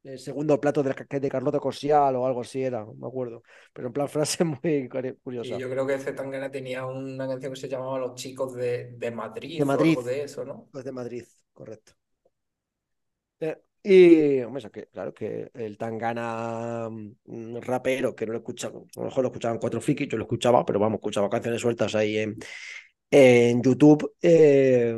el 0.03 0.19
segundo 0.19 0.59
plato 0.61 0.83
de, 0.83 0.95
de 1.21 1.29
Carlota 1.29 1.59
Corsial 1.59 2.15
o 2.17 2.25
algo 2.27 2.41
así 2.41 2.63
era, 2.63 2.81
no 2.85 2.93
me 2.95 3.07
acuerdo. 3.07 3.43
Pero 3.73 3.87
en 3.87 3.93
plan 3.93 4.09
frase 4.09 4.43
muy 4.45 4.59
curi- 4.89 5.17
Y 5.41 5.57
curiosa. 5.57 5.59
yo 5.59 5.69
creo 5.69 5.85
que 5.85 5.99
Zetangana 5.99 6.49
tenía 6.51 6.85
una 6.87 7.27
canción 7.27 7.53
que 7.53 7.59
se 7.59 7.67
llamaba 7.69 7.99
Los 7.99 8.15
chicos 8.15 8.55
de, 8.55 8.93
de 8.97 9.11
De 9.57 9.63
Madrid 9.63 9.65
o 9.71 9.81
Madrid, 9.81 9.99
algo 9.99 10.01
de 10.03 10.23
eso, 10.23 10.43
¿no? 10.45 10.71
los 10.73 10.83
de 10.83 10.91
Madrid, 10.91 11.25
correcto. 11.53 11.93
Eh, 13.39 13.55
Y, 13.85 14.39
hombre, 14.41 14.69
claro, 14.91 15.13
que 15.13 15.51
el 15.53 15.77
Tangana 15.77 16.89
mm, 16.89 17.57
rapero, 17.61 18.15
que 18.15 18.25
no 18.25 18.31
lo 18.33 18.37
escuchaba, 18.39 18.79
a 18.79 18.99
lo 18.99 19.03
mejor 19.05 19.23
lo 19.23 19.27
escuchaban 19.29 19.57
cuatro 19.59 19.81
frikis, 19.81 20.07
yo 20.07 20.17
lo 20.17 20.23
escuchaba, 20.23 20.65
pero 20.65 20.79
vamos, 20.79 20.97
escuchaba 20.99 21.29
canciones 21.29 21.59
sueltas 21.61 21.93
ahí 21.95 22.17
en, 22.17 22.37
en 23.11 23.61
YouTube. 23.63 24.13
eh, 24.21 24.95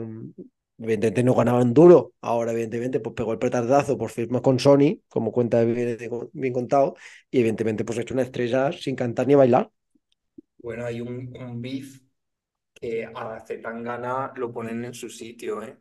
evidentemente 0.78 1.24
no 1.24 1.34
ganaban 1.36 1.74
duro. 1.74 2.13
Ahora, 2.21 2.52
evidentemente, 2.52 3.00
pues 3.00 3.15
pegó 3.15 3.34
el 3.34 3.39
petardazo 3.39 3.98
por 3.98 4.12
firma 4.12 4.41
con 4.41 4.60
Sony, 4.60 5.02
como 5.10 5.32
cuenta 5.32 5.63
bien, 5.63 5.98
bien 6.34 6.54
contado, 6.54 6.95
y 7.32 7.39
evidentemente, 7.39 7.86
pues 7.86 8.00
ha 8.00 8.02
hecho 8.04 8.13
una 8.15 8.24
estrella 8.24 8.71
sin 8.71 8.95
cantar 8.95 9.28
ni 9.28 9.36
bailar. 9.36 9.71
Bueno, 10.58 10.86
hay 10.86 11.00
un, 11.02 11.34
un 11.38 11.62
beef 11.62 12.02
que 12.74 13.06
a 13.13 13.39
Zetangana 13.45 14.34
lo 14.38 14.54
ponen 14.54 14.86
en 14.86 14.93
su 14.93 15.10
sitio, 15.10 15.63
¿eh? 15.63 15.78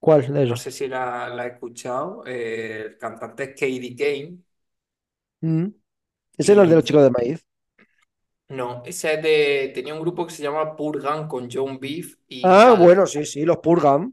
¿Cuál 0.00 0.32
de 0.32 0.46
No 0.46 0.56
sé 0.56 0.70
si 0.70 0.88
la, 0.88 1.28
la 1.30 1.46
he 1.46 1.48
escuchado. 1.50 2.24
eh, 2.26 2.82
el 2.86 2.98
cantante 2.98 3.44
es 3.44 3.48
Katie 3.50 3.96
Kane. 3.96 4.38
Mm. 5.42 5.66
Ese 6.38 6.52
era 6.52 6.62
el 6.64 6.70
de 6.70 6.76
los 6.76 6.84
Y 6.84 6.86
chicos 6.86 7.02
de 7.04 7.10
maíz. 7.10 7.46
no, 8.48 8.82
ese 8.84 9.14
es 9.14 9.22
de. 9.22 9.72
Tenía 9.74 9.94
un 9.94 10.00
grupo 10.00 10.26
que 10.26 10.32
se 10.34 10.42
llama 10.42 10.74
Purgan 10.76 11.28
con 11.28 11.48
John 11.50 11.78
Beef 11.78 12.16
y 12.28 12.42
Ah, 12.42 12.74
bueno, 12.78 13.06
sí, 13.06 13.24
sí, 13.24 13.44
los 13.46 13.58
Purgam. 13.58 14.12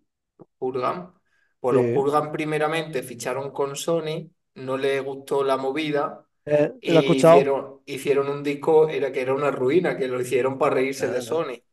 Purgan. 0.57 1.13
Pues 1.59 1.75
los 1.75 1.87
Sí. 1.87 1.87
Purgan 1.87 2.31
primeramente 2.31 3.03
ficharon 3.03 3.51
con 3.51 3.75
Sony, 3.75 4.29
no 4.55 4.77
les 4.77 5.03
gustó 5.03 5.43
la 5.43 5.57
movida 5.57 6.25
Eh, 6.45 6.73
¿lo 6.87 6.95
he 6.97 6.99
y 6.99 6.99
escuchado? 7.01 7.45
hicieron, 7.45 7.81
hicieron 7.85 8.29
un 8.29 8.43
disco 8.43 8.89
era 8.89 9.11
que 9.11 9.21
era 9.21 9.33
una 9.35 9.51
ruina, 9.51 9.97
que 9.97 10.07
lo 10.07 10.21
hicieron 10.21 10.57
para 10.59 10.75
reírse 10.75 11.09
de 11.09 11.21
Sony. 11.21 11.63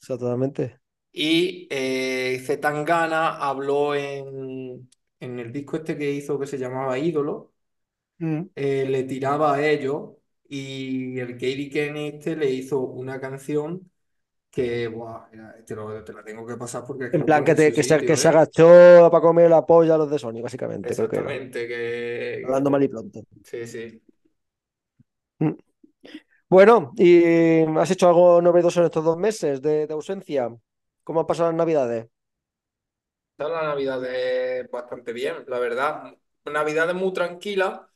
exactamente. 0.00 0.80
Y 1.18 1.66
eh, 1.70 2.40
Zetangana 2.44 3.36
habló 3.38 3.94
en, 3.94 4.90
en 5.20 5.38
el 5.40 5.52
disco 5.52 5.78
este 5.78 5.96
que 5.98 6.10
hizo 6.12 6.38
que 6.38 6.46
se 6.46 6.58
llamaba 6.58 6.98
Ídolo, 6.98 7.54
Mm. 8.20 8.48
eh, 8.54 8.86
le 8.88 9.04
tiraba 9.04 9.54
a 9.54 9.66
ellos 9.66 10.12
y 10.48 11.18
el 11.18 11.32
Katie 11.34 11.70
Kenny 11.70 12.08
este 12.08 12.36
le 12.36 12.50
hizo 12.50 12.80
una 12.80 13.20
canción 13.20 13.90
que, 14.50 14.88
buah, 14.88 15.28
mira, 15.32 15.64
te, 15.66 15.74
lo- 15.76 16.04
te 16.04 16.12
la 16.14 16.24
tengo 16.24 16.46
que 16.46 16.56
pasar 16.56 16.84
porque 16.86 17.06
es 17.06 17.12
que 17.12 17.18
En 17.18 17.24
plan, 17.26 17.42
que, 17.44 17.54
te- 17.54 17.72
que, 17.72 17.82
se, 17.82 18.04
que 18.04 18.16
sitio, 18.16 18.22
se 18.22 18.28
¿eh? 18.28 18.28
agachó 18.28 19.08
para 19.10 19.20
comer 19.26 19.50
la 19.50 19.64
polla 19.66 19.94
a 19.94 19.98
los 19.98 20.10
de 20.10 20.18
Sony, 20.18 20.40
básicamente. 20.42 20.92
Exactamente, 20.92 21.66
que... 21.68 21.76
Hablando 22.42 22.70
mal 22.70 22.82
y 22.82 22.88
pronto. 22.88 23.20
Sí, 23.44 23.66
sí. 23.66 24.02
Mm. 25.38 25.52
Bueno, 26.48 26.92
¿y 26.96 27.62
has 27.78 27.90
hecho 27.90 28.08
algo 28.08 28.42
novedoso 28.42 28.80
en 28.80 28.86
estos 28.86 29.04
dos 29.04 29.16
meses 29.18 29.62
de, 29.62 29.86
de 29.86 29.94
ausencia? 29.94 30.50
¿Cómo 31.06 31.20
han 31.20 31.26
pasado 31.26 31.48
las 31.50 31.56
navidades? 31.58 32.08
Está 33.38 33.48
la 33.50 33.62
Navidad 33.64 34.02
es 34.06 34.70
bastante 34.70 35.12
bien, 35.12 35.44
la 35.48 35.58
verdad. 35.58 36.16
Navidad 36.46 36.88
es 36.90 36.94
muy 36.96 37.12
tranquila. 37.12 37.90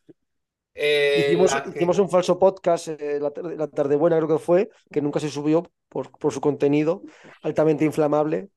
eh, 0.74 1.34
Hicimos, 1.34 1.50
la 1.50 1.62
hicimos 1.74 1.98
que, 1.98 1.98
un 1.98 2.08
falso 2.08 2.38
podcast, 2.38 2.88
eh, 2.88 3.18
la, 3.20 3.30
tarde- 3.32 3.56
la 3.56 3.66
buena 3.96 4.16
creo 4.16 4.28
que 4.28 4.38
fue, 4.38 4.70
que 4.92 5.00
nunca 5.02 5.18
se 5.20 5.28
subió 5.28 5.64
por, 5.88 6.10
por 6.12 6.32
su 6.32 6.40
contenido 6.40 7.02
altamente 7.42 7.84
inflamable, 7.84 8.48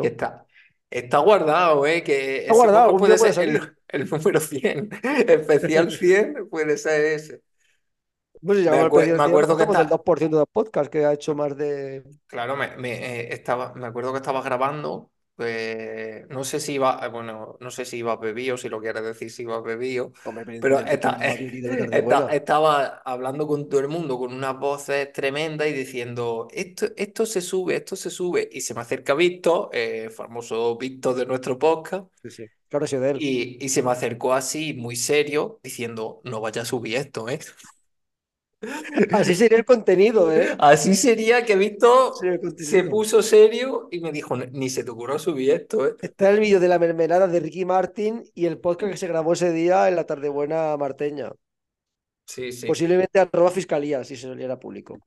que 0.00 0.08
pero 0.08 0.08
está. 0.08 0.46
Está 0.90 1.18
guardado, 1.18 1.84
¿eh? 1.86 2.02
Que 2.04 2.46
Está 2.46 2.52
ese 2.52 2.54
guardado, 2.54 2.90
podcast 2.90 2.96
algún 2.96 3.02
día 3.02 3.16
puede 3.16 3.18
puede 3.18 3.32
ser 3.32 3.48
el, 3.48 3.60
el 3.88 4.08
número 4.08 4.40
100. 4.40 4.90
Especial 5.28 5.90
100 5.90 6.48
puede 6.48 6.78
ser 6.78 7.04
ese. 7.04 7.42
Pues 8.44 8.58
si 8.58 8.64
Me, 8.64 8.64
llegamos 8.64 8.84
al 8.86 8.90
acue- 8.90 8.92
precio 8.92 9.16
me 9.16 9.22
100, 9.22 9.22
acuerdo 9.24 9.56
que 9.56 9.64
somos 9.64 9.78
el 9.78 9.88
está, 9.88 9.88
2% 9.88 10.38
de 10.38 10.46
podcast 10.46 10.90
que 10.90 11.04
ha 11.04 11.12
hecho 11.12 11.34
más 11.34 11.56
de... 11.56 12.04
claro, 12.26 12.56
me, 12.56 12.76
me, 12.76 13.20
eh, 13.22 13.34
estaba, 13.34 13.74
me 13.74 13.86
acuerdo 13.86 14.12
que 14.12 14.18
estaba 14.18 14.42
grabando, 14.42 15.12
pues, 15.34 16.26
no 16.28 16.44
sé 16.44 16.60
si 16.60 16.74
iba, 16.74 16.98
eh, 17.04 17.08
bueno, 17.08 17.56
no 17.60 17.70
sé 17.70 17.84
si 17.84 17.98
iba 17.98 18.16
bebido, 18.16 18.56
si 18.56 18.68
lo 18.68 18.80
quieres 18.80 19.02
decir, 19.04 19.30
si 19.30 19.42
iba 19.42 19.60
bebido, 19.60 20.12
pero 20.58 20.80
evidentemente, 20.80 20.94
esta- 20.94 21.16
¿quién 21.16 21.18
no 21.18 21.26
va 21.26 21.32
a 21.32 21.34
vivir 21.36 21.62
de 21.64 21.72
la 21.72 21.78
tarde 21.78 21.98
esta- 21.98 22.04
buena? 22.04 22.32
estaba 22.32 22.86
hablando 23.04 23.46
con 23.46 23.68
todo 23.68 23.80
el 23.80 23.88
mundo 23.88 24.18
con 24.18 24.32
unas 24.32 24.58
voces 24.58 25.12
tremendas 25.12 25.68
y 25.68 25.72
diciendo, 25.72 26.48
esto, 26.52 26.86
esto 26.96 27.26
se 27.26 27.40
sube, 27.40 27.76
esto 27.76 27.96
se 27.96 28.10
sube, 28.10 28.48
y 28.50 28.60
se 28.62 28.74
me 28.74 28.80
acerca 28.80 29.14
Víctor, 29.14 29.70
eh, 29.72 30.10
famoso 30.10 30.76
Víctor 30.76 31.14
de 31.16 31.26
nuestro 31.26 31.58
podcast, 31.58 32.06
Sí, 32.22 32.30
sí. 32.30 32.46
Claro, 32.68 32.86
sido 32.86 33.02
de 33.02 33.10
él. 33.12 33.18
y, 33.20 33.64
y 33.64 33.68
se 33.68 33.82
me 33.82 33.90
acercó 33.92 34.34
así, 34.34 34.74
muy 34.74 34.96
serio, 34.96 35.60
diciendo, 35.62 36.20
no 36.24 36.40
vaya 36.40 36.62
a 36.62 36.64
subir 36.64 36.96
esto, 36.96 37.28
¿eh? 37.28 37.38
Así 39.12 39.34
sería 39.34 39.58
el 39.58 39.64
contenido, 39.64 40.32
¿eh? 40.32 40.56
Así 40.58 40.94
sería 40.94 41.44
que 41.44 41.52
el 41.52 41.76
se 42.56 42.84
puso 42.84 43.22
serio 43.22 43.88
y 43.90 44.00
me 44.00 44.12
dijo, 44.12 44.36
ni 44.36 44.70
se 44.70 44.82
te 44.82 44.90
ocurrió 44.90 45.18
subir 45.18 45.50
esto, 45.50 45.86
¿eh? 45.86 45.94
Está 46.00 46.30
el 46.30 46.40
vídeo 46.40 46.58
de 46.58 46.68
la 46.68 46.78
mermelada 46.78 47.26
de 47.26 47.40
Ricky 47.40 47.64
Martin 47.64 48.24
y 48.34 48.46
el 48.46 48.58
podcast 48.58 48.92
que 48.92 48.98
se 48.98 49.08
grabó 49.08 49.34
ese 49.34 49.52
día 49.52 49.88
en 49.88 49.96
la 49.96 50.04
tarde 50.04 50.28
buena 50.28 50.76
marteña. 50.76 51.32
Sí, 52.24 52.50
sí. 52.50 52.66
Posiblemente 52.66 53.20
arroba 53.20 53.50
fiscalía, 53.50 54.02
si 54.04 54.16
se 54.16 54.26
saliera 54.26 54.58
público. 54.58 54.98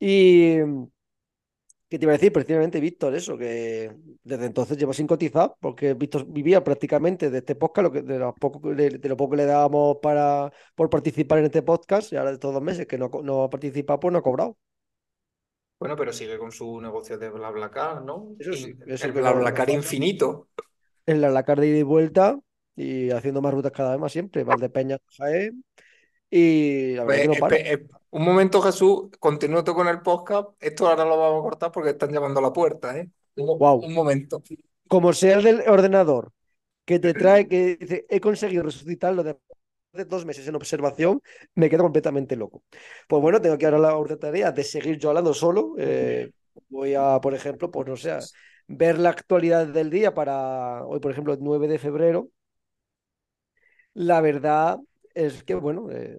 Y 0.00 0.56
¿qué 1.92 1.98
te 1.98 2.06
iba 2.06 2.12
a 2.12 2.16
decir? 2.16 2.32
Precisamente 2.32 2.80
Víctor, 2.80 3.14
eso, 3.14 3.36
que 3.36 3.94
desde 4.24 4.46
entonces 4.46 4.78
lleva 4.78 4.94
sin 4.94 5.06
cotizar, 5.06 5.54
porque 5.60 5.92
Víctor 5.92 6.24
vivía 6.26 6.64
prácticamente 6.64 7.28
de 7.28 7.36
este 7.36 7.54
podcast, 7.54 7.84
lo 7.84 7.92
que, 7.92 8.00
de, 8.00 8.18
lo 8.18 8.34
poco, 8.34 8.74
de, 8.74 8.88
de 8.88 9.08
lo 9.10 9.14
poco 9.18 9.32
que 9.32 9.36
le 9.36 9.44
dábamos 9.44 9.98
para, 10.00 10.50
por 10.74 10.88
participar 10.88 11.40
en 11.40 11.44
este 11.44 11.60
podcast, 11.60 12.10
y 12.10 12.16
ahora 12.16 12.30
de 12.30 12.36
estos 12.36 12.54
dos 12.54 12.62
meses 12.62 12.86
que 12.86 12.96
no, 12.96 13.10
no 13.22 13.42
ha 13.42 13.50
participado, 13.50 14.00
pues 14.00 14.10
no 14.10 14.20
ha 14.20 14.22
cobrado. 14.22 14.56
Bueno, 15.78 15.94
pero 15.94 16.14
sigue 16.14 16.38
con 16.38 16.50
su 16.50 16.80
negocio 16.80 17.18
de 17.18 17.28
BlaBlaCar, 17.28 18.02
¿no? 18.02 18.36
Eso 18.38 18.54
sí, 18.54 18.74
eso 18.86 19.06
el 19.06 19.12
BlaBlaCar 19.12 19.66
falla. 19.66 19.76
infinito. 19.76 20.48
La, 21.04 21.28
la 21.28 21.42
de 21.42 21.66
ida 21.68 21.76
y 21.78 21.82
vuelta 21.82 22.38
y 22.74 23.10
haciendo 23.10 23.42
más 23.42 23.52
rutas 23.52 23.72
cada 23.72 23.90
vez 23.90 24.00
más 24.00 24.12
siempre. 24.12 24.44
Valdepeña, 24.44 24.96
Jaén. 25.18 25.62
Y 26.30 26.94
la 26.94 27.04
verdad 27.04 27.06
Pues, 27.06 27.20
que 27.20 27.28
no 27.28 27.34
para. 27.34 28.01
Un 28.12 28.24
momento, 28.24 28.60
Jesús, 28.62 29.10
continúo 29.18 29.64
tú 29.64 29.74
con 29.74 29.88
el 29.88 30.02
podcast. 30.02 30.50
Esto 30.60 30.88
ahora 30.88 31.04
lo 31.04 31.18
vamos 31.18 31.40
a 31.40 31.42
cortar 31.42 31.72
porque 31.72 31.90
están 31.90 32.12
llamando 32.12 32.40
a 32.40 32.42
la 32.42 32.52
puerta, 32.52 32.96
¿eh? 32.98 33.10
Un, 33.36 33.58
Wow. 33.58 33.78
un 33.86 33.94
momento. 33.94 34.42
Como 34.88 35.12
sea 35.12 35.36
el 35.38 35.42
del 35.44 35.60
ordenador 35.68 36.32
que 36.84 36.98
te 36.98 37.14
trae, 37.14 37.48
que 37.48 37.76
dice, 37.76 38.06
he 38.08 38.20
conseguido 38.20 38.64
resucitarlo 38.64 39.22
de 39.24 39.38
de 39.94 40.06
dos 40.06 40.24
meses 40.26 40.48
en 40.48 40.56
observación, 40.56 41.22
me 41.54 41.70
quedo 41.70 41.82
completamente 41.84 42.36
loco. 42.36 42.64
Pues 43.08 43.22
bueno, 43.22 43.40
tengo 43.42 43.58
que 43.58 43.66
ahora 43.66 43.78
la 43.78 43.96
otra 43.96 44.18
tarea 44.18 44.52
de 44.52 44.64
seguir 44.64 44.98
yo 44.98 45.10
hablando 45.10 45.34
solo. 45.34 45.74
Eh, 45.78 46.32
voy 46.70 46.94
a, 46.94 47.20
por 47.22 47.34
ejemplo, 47.34 47.70
pues 47.70 47.88
no 47.88 47.96
sé, 47.96 48.10
a 48.12 48.20
ver 48.68 48.98
la 48.98 49.10
actualidad 49.10 49.66
del 49.68 49.90
día 49.90 50.14
para 50.14 50.84
hoy, 50.86 51.00
por 51.00 51.12
ejemplo, 51.12 51.34
el 51.34 51.40
9 51.42 51.68
de 51.68 51.78
febrero. 51.78 52.30
La 53.94 54.20
verdad 54.20 54.78
es 55.14 55.42
que, 55.44 55.54
bueno, 55.54 55.90
eh, 55.90 56.18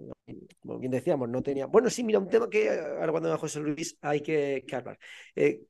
como 0.60 0.78
bien 0.78 0.90
decíamos, 0.92 1.28
no 1.28 1.42
tenía. 1.42 1.66
Bueno, 1.66 1.90
sí, 1.90 2.04
mira, 2.04 2.18
un 2.18 2.28
tema 2.28 2.48
que 2.48 2.68
ahora 2.70 3.10
cuando 3.12 3.28
venga 3.28 3.38
José 3.38 3.60
Luis 3.60 3.96
hay 4.00 4.20
que, 4.20 4.64
que 4.66 4.76
hablar. 4.76 4.98
Eh, 5.36 5.62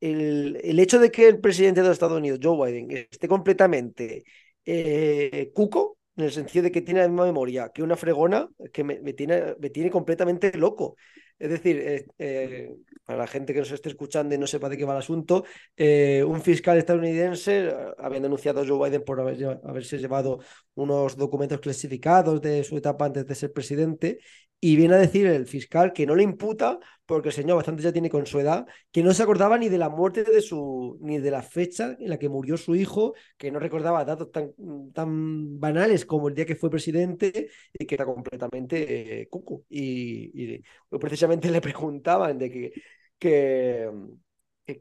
el, 0.00 0.60
el 0.62 0.78
hecho 0.80 0.98
de 0.98 1.10
que 1.10 1.28
el 1.28 1.40
presidente 1.40 1.80
de 1.80 1.88
los 1.88 1.94
Estados 1.94 2.18
Unidos, 2.18 2.40
Joe 2.42 2.70
Biden, 2.72 2.90
esté 3.10 3.28
completamente 3.28 4.24
eh, 4.64 5.50
cuco, 5.54 5.98
en 6.16 6.24
el 6.24 6.32
sentido 6.32 6.64
de 6.64 6.72
que 6.72 6.82
tiene 6.82 7.00
la 7.00 7.08
misma 7.08 7.24
memoria 7.24 7.70
que 7.72 7.82
una 7.82 7.96
fregona, 7.96 8.48
que 8.72 8.84
me 8.84 9.12
tiene, 9.14 9.54
me 9.60 9.70
tiene 9.70 9.90
completamente 9.90 10.52
loco. 10.58 10.96
Es 11.42 11.50
decir, 11.50 12.06
eh, 12.18 12.72
para 13.04 13.18
la 13.18 13.26
gente 13.26 13.52
que 13.52 13.58
nos 13.58 13.72
esté 13.72 13.88
escuchando 13.88 14.32
y 14.32 14.38
no 14.38 14.46
sepa 14.46 14.68
de 14.68 14.76
qué 14.76 14.84
va 14.84 14.92
el 14.92 15.00
asunto, 15.00 15.44
eh, 15.76 16.22
un 16.24 16.40
fiscal 16.40 16.78
estadounidense 16.78 17.66
eh, 17.66 17.74
había 17.98 18.20
denunciado 18.20 18.60
a 18.60 18.64
Joe 18.64 18.78
Biden 18.88 19.02
por 19.02 19.18
haberse 19.20 19.98
llevado 19.98 20.38
unos 20.76 21.16
documentos 21.16 21.58
clasificados 21.58 22.40
de 22.40 22.62
su 22.62 22.76
etapa 22.76 23.06
antes 23.06 23.26
de 23.26 23.34
ser 23.34 23.52
presidente 23.52 24.20
y 24.64 24.76
viene 24.76 24.94
a 24.94 24.98
decir 24.98 25.26
el 25.26 25.46
fiscal 25.46 25.92
que 25.92 26.06
no 26.06 26.14
le 26.14 26.22
imputa 26.22 26.78
porque 27.06 27.30
el 27.30 27.34
señor 27.34 27.56
bastante 27.56 27.82
ya 27.82 27.92
tiene 27.92 28.08
con 28.08 28.26
su 28.26 28.38
edad, 28.40 28.66
que 28.92 29.02
no 29.02 29.12
se 29.12 29.24
acordaba 29.24 29.58
ni 29.58 29.68
de 29.68 29.76
la 29.78 29.88
muerte 29.88 30.22
de 30.24 30.40
su, 30.40 30.98
ni 31.02 31.18
de 31.18 31.30
la 31.32 31.42
fecha 31.42 31.96
en 31.98 32.08
la 32.08 32.18
que 32.18 32.28
murió 32.28 32.56
su 32.56 32.74
hijo, 32.76 33.14
que 33.36 33.50
no 33.50 33.58
recordaba 33.58 34.04
datos 34.04 34.30
tan, 34.30 34.52
tan 34.92 35.58
banales 35.60 36.06
como 36.06 36.28
el 36.28 36.34
día 36.36 36.46
que 36.46 36.56
fue 36.56 36.70
presidente 36.70 37.50
y 37.78 37.86
que 37.86 37.94
era 37.96 38.04
completamente 38.06 39.22
eh, 39.22 39.28
cuco. 39.28 39.64
Y, 39.68 40.54
y 40.56 40.62
precisamente 41.00 41.50
le 41.50 41.60
preguntaban 41.60 42.38
de 42.38 42.50
que, 42.50 42.72
que, 43.18 43.90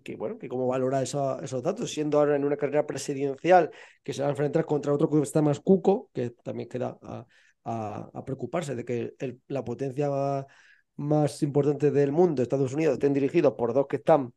que, 0.03 0.15
bueno, 0.15 0.37
que 0.37 0.47
cómo 0.49 0.67
valora 0.67 1.01
esa- 1.01 1.39
esos 1.43 1.63
datos, 1.63 1.91
siendo 1.91 2.19
ahora 2.19 2.35
en 2.35 2.45
una 2.45 2.57
carrera 2.57 2.85
presidencial 2.85 3.71
que 4.03 4.13
se 4.13 4.21
va 4.21 4.27
a 4.27 4.31
enfrentar 4.31 4.65
contra 4.65 4.93
otro 4.93 5.09
que 5.09 5.19
está 5.21 5.41
más 5.41 5.59
cuco, 5.59 6.09
que 6.13 6.29
también 6.43 6.69
queda 6.69 6.97
a- 7.63 8.09
a 8.13 8.25
preocuparse 8.25 8.75
de 8.75 8.85
que 8.85 9.15
el- 9.19 9.41
la 9.47 9.63
potencia 9.63 10.09
más, 10.09 10.45
más 10.97 11.43
importante 11.43 11.91
del 11.91 12.11
mundo, 12.11 12.41
Estados 12.41 12.73
Unidos, 12.73 12.93
estén 12.95 13.13
dirigidos 13.13 13.53
por 13.53 13.73
dos 13.73 13.87
que 13.87 13.97
están, 13.97 14.33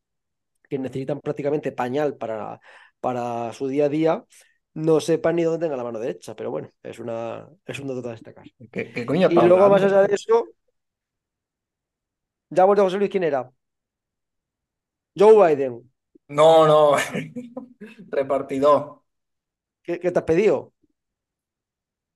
que 0.68 0.78
necesitan 0.78 1.20
prácticamente 1.20 1.72
pañal 1.72 2.16
para, 2.16 2.60
para 3.00 3.52
su 3.52 3.68
día 3.68 3.86
a 3.86 3.88
día, 3.88 4.24
no 4.74 5.00
sepan 5.00 5.36
ni 5.36 5.44
dónde 5.44 5.60
tenga 5.66 5.76
la 5.76 5.84
mano 5.84 5.98
derecha, 6.00 6.34
pero 6.36 6.50
bueno, 6.50 6.70
es, 6.82 6.98
una, 6.98 7.48
es 7.66 7.78
un 7.80 7.88
dato 7.88 8.08
a 8.08 8.12
destacar. 8.12 8.46
¿Qué, 8.72 8.92
qué 8.92 9.06
coño 9.06 9.28
Y 9.28 9.40
luego, 9.42 9.68
más 9.70 9.82
allá 9.84 10.02
de 10.02 10.14
eso, 10.14 10.46
ya 12.50 12.62
ha 12.62 12.66
vuelto 12.66 12.84
José 12.84 12.98
Luis, 12.98 13.10
¿quién 13.10 13.24
era? 13.24 13.50
Joe 15.16 15.34
Biden. 15.34 15.90
No, 16.28 16.66
no. 16.66 16.96
Repartidor. 18.10 19.02
¿Qué, 19.82 20.00
qué 20.00 20.12
te 20.12 20.18
has 20.20 20.24
pedido? 20.26 20.73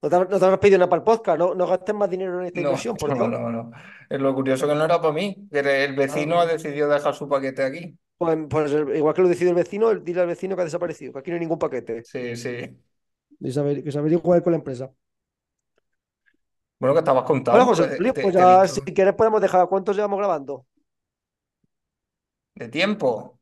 ¿No 0.03 0.09
te, 0.11 0.17
has- 0.17 0.29
no 0.31 0.39
te 0.39 0.45
habrás 0.45 0.61
pedido 0.61 0.79
nada 0.79 0.91
para 0.91 1.01
el 1.01 1.05
podcast? 1.05 1.39
¿No, 1.39 1.55
no 1.55 1.67
gastes 1.67 1.95
más 1.95 2.11
dinero 2.11 2.41
en 2.41 2.47
esta 2.47 2.61
No, 2.61 2.61
inversión, 2.61 2.97
por 2.97 3.13
no, 3.15 3.15
Dios? 3.15 3.29
no, 3.29 3.51
no. 3.51 3.71
Es 4.09 4.21
lo 4.21 4.35
curioso 4.35 4.67
que 4.67 4.75
no 4.75 4.85
era 4.85 5.01
para 5.01 5.13
mí, 5.15 5.49
que 5.51 5.85
el 5.85 5.95
vecino 5.97 6.41
ha 6.41 6.47
decidido 6.47 6.89
dejar 6.89 7.15
su 7.15 7.29
paquete 7.29 7.63
aquí. 7.65 7.99
Pues, 8.17 8.37
pues, 8.51 8.73
igual 8.97 9.15
que 9.15 9.23
lo 9.23 9.29
decide 9.29 9.51
el 9.51 9.55
vecino, 9.57 9.95
dile 9.95 10.21
al 10.23 10.27
vecino 10.27 10.57
que 10.57 10.63
ha 10.63 10.65
desaparecido, 10.65 11.13
que 11.13 11.19
aquí 11.21 11.31
no 11.31 11.35
hay 11.37 11.41
ningún 11.41 11.59
paquete. 11.59 12.03
Sí, 12.03 12.37
sí. 12.37 12.79
Y 13.41 13.51
saber, 13.53 13.83
que 13.85 13.93
se 13.93 13.99
averigüe 13.99 14.43
con 14.43 14.53
la 14.53 14.59
empresa. 14.59 14.93
Bueno, 16.79 16.95
que 16.95 17.01
estabas 17.01 17.25
contando, 17.25 17.65
José 17.65 18.01
que 18.01 18.01
Luis, 18.01 18.13
te, 18.13 18.23
pues 18.23 18.35
te 18.35 18.43
he 18.43 18.47
ya 18.47 18.47
visto 18.47 18.69
si 18.69 18.81
quieres 18.95 19.15
podemos 19.15 19.41
dejar. 19.41 19.69
¿Cuántos 19.69 19.97
llevamos 19.97 20.19
grabando? 20.19 20.67
de 22.55 22.69
tiempo. 22.69 23.38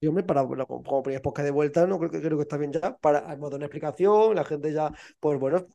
Y 0.00 0.06
hombre, 0.06 0.22
para 0.22 0.42
bueno, 0.42 0.66
como, 0.66 1.02
primer 1.02 1.20
podcast 1.22 1.44
de 1.44 1.50
vuelta, 1.50 1.86
no 1.86 1.98
creo 1.98 2.10
que 2.10 2.20
creo 2.20 2.38
que 2.38 2.42
está 2.42 2.56
bien 2.56 2.72
ya. 2.72 2.96
Para 2.98 3.18
hemos 3.32 3.50
dado 3.50 3.56
una 3.56 3.66
explicación, 3.66 4.34
la 4.34 4.44
gente 4.44 4.72
ya, 4.72 4.92
pues 5.18 5.40
bueno, 5.40 5.66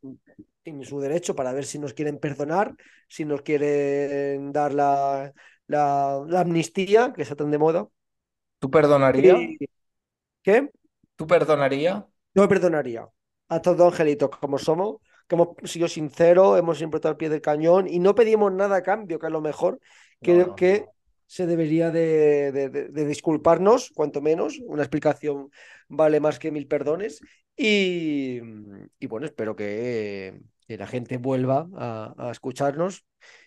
tiene 0.61 0.85
su 0.85 0.99
derecho 1.01 1.35
para 1.35 1.51
ver 1.51 1.65
si 1.65 1.77
nos 1.77 1.93
quieren 1.93 2.19
perdonar, 2.19 2.73
si 3.09 3.25
nos 3.25 3.41
quieren 3.41 4.53
dar 4.53 4.73
la, 4.73 5.33
la, 5.67 6.23
la 6.25 6.39
amnistía, 6.39 7.11
que 7.13 7.23
está 7.23 7.35
tan 7.35 7.51
de 7.51 7.57
moda. 7.57 7.87
¿Tú 8.59 8.71
perdonarías? 8.71 9.37
¿qué? 10.41 10.69
¿Tú 11.17 11.27
perdonarías? 11.27 12.03
Yo 12.33 12.41
me 12.41 12.47
perdonaría 12.47 13.07
a 13.49 13.55
estos 13.57 13.75
dos 13.75 13.91
angelitos 13.91 14.29
como 14.39 14.57
somos, 14.57 14.97
que 15.27 15.35
hemos 15.35 15.49
sido 15.65 15.89
sinceros, 15.89 16.57
hemos 16.57 16.77
siempre 16.77 16.97
estado 16.97 17.11
al 17.11 17.17
pie 17.17 17.29
del 17.29 17.41
cañón 17.41 17.87
y 17.87 17.99
no 17.99 18.15
pedimos 18.15 18.53
nada 18.53 18.77
a 18.77 18.83
cambio, 18.83 19.19
que 19.19 19.27
a 19.27 19.29
lo 19.29 19.41
mejor 19.41 19.79
creo 20.21 20.47
no, 20.47 20.55
que. 20.55 20.85
Se 21.33 21.47
debería 21.47 21.89
de, 21.89 22.51
de- 22.51 23.05
disculparnos, 23.05 23.89
cuanto 23.95 24.21
menos. 24.21 24.59
Una 24.67 24.83
explicación 24.83 25.49
vale 25.87 26.19
más 26.19 26.37
que 26.37 26.51
mil 26.51 26.67
perdones. 26.67 27.21
Y, 27.57 28.39
y 28.99 29.07
bueno, 29.07 29.25
espero 29.25 29.55
que, 29.55 30.39
que 30.67 30.77
la 30.77 30.85
gente 30.85 31.17
vuelva 31.17 31.67
a, 31.75 32.13
a 32.17 32.31
escucharnos 32.31 33.03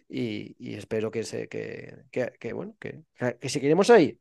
y, 0.09 0.57
y 0.59 0.75
espero 0.75 1.13
que, 1.13 1.23
se, 1.23 1.47
que, 1.47 1.95
que, 2.11 2.53
bueno, 2.53 2.75
que, 2.81 3.05
queremos 3.41 3.89
ahí, 3.91 4.19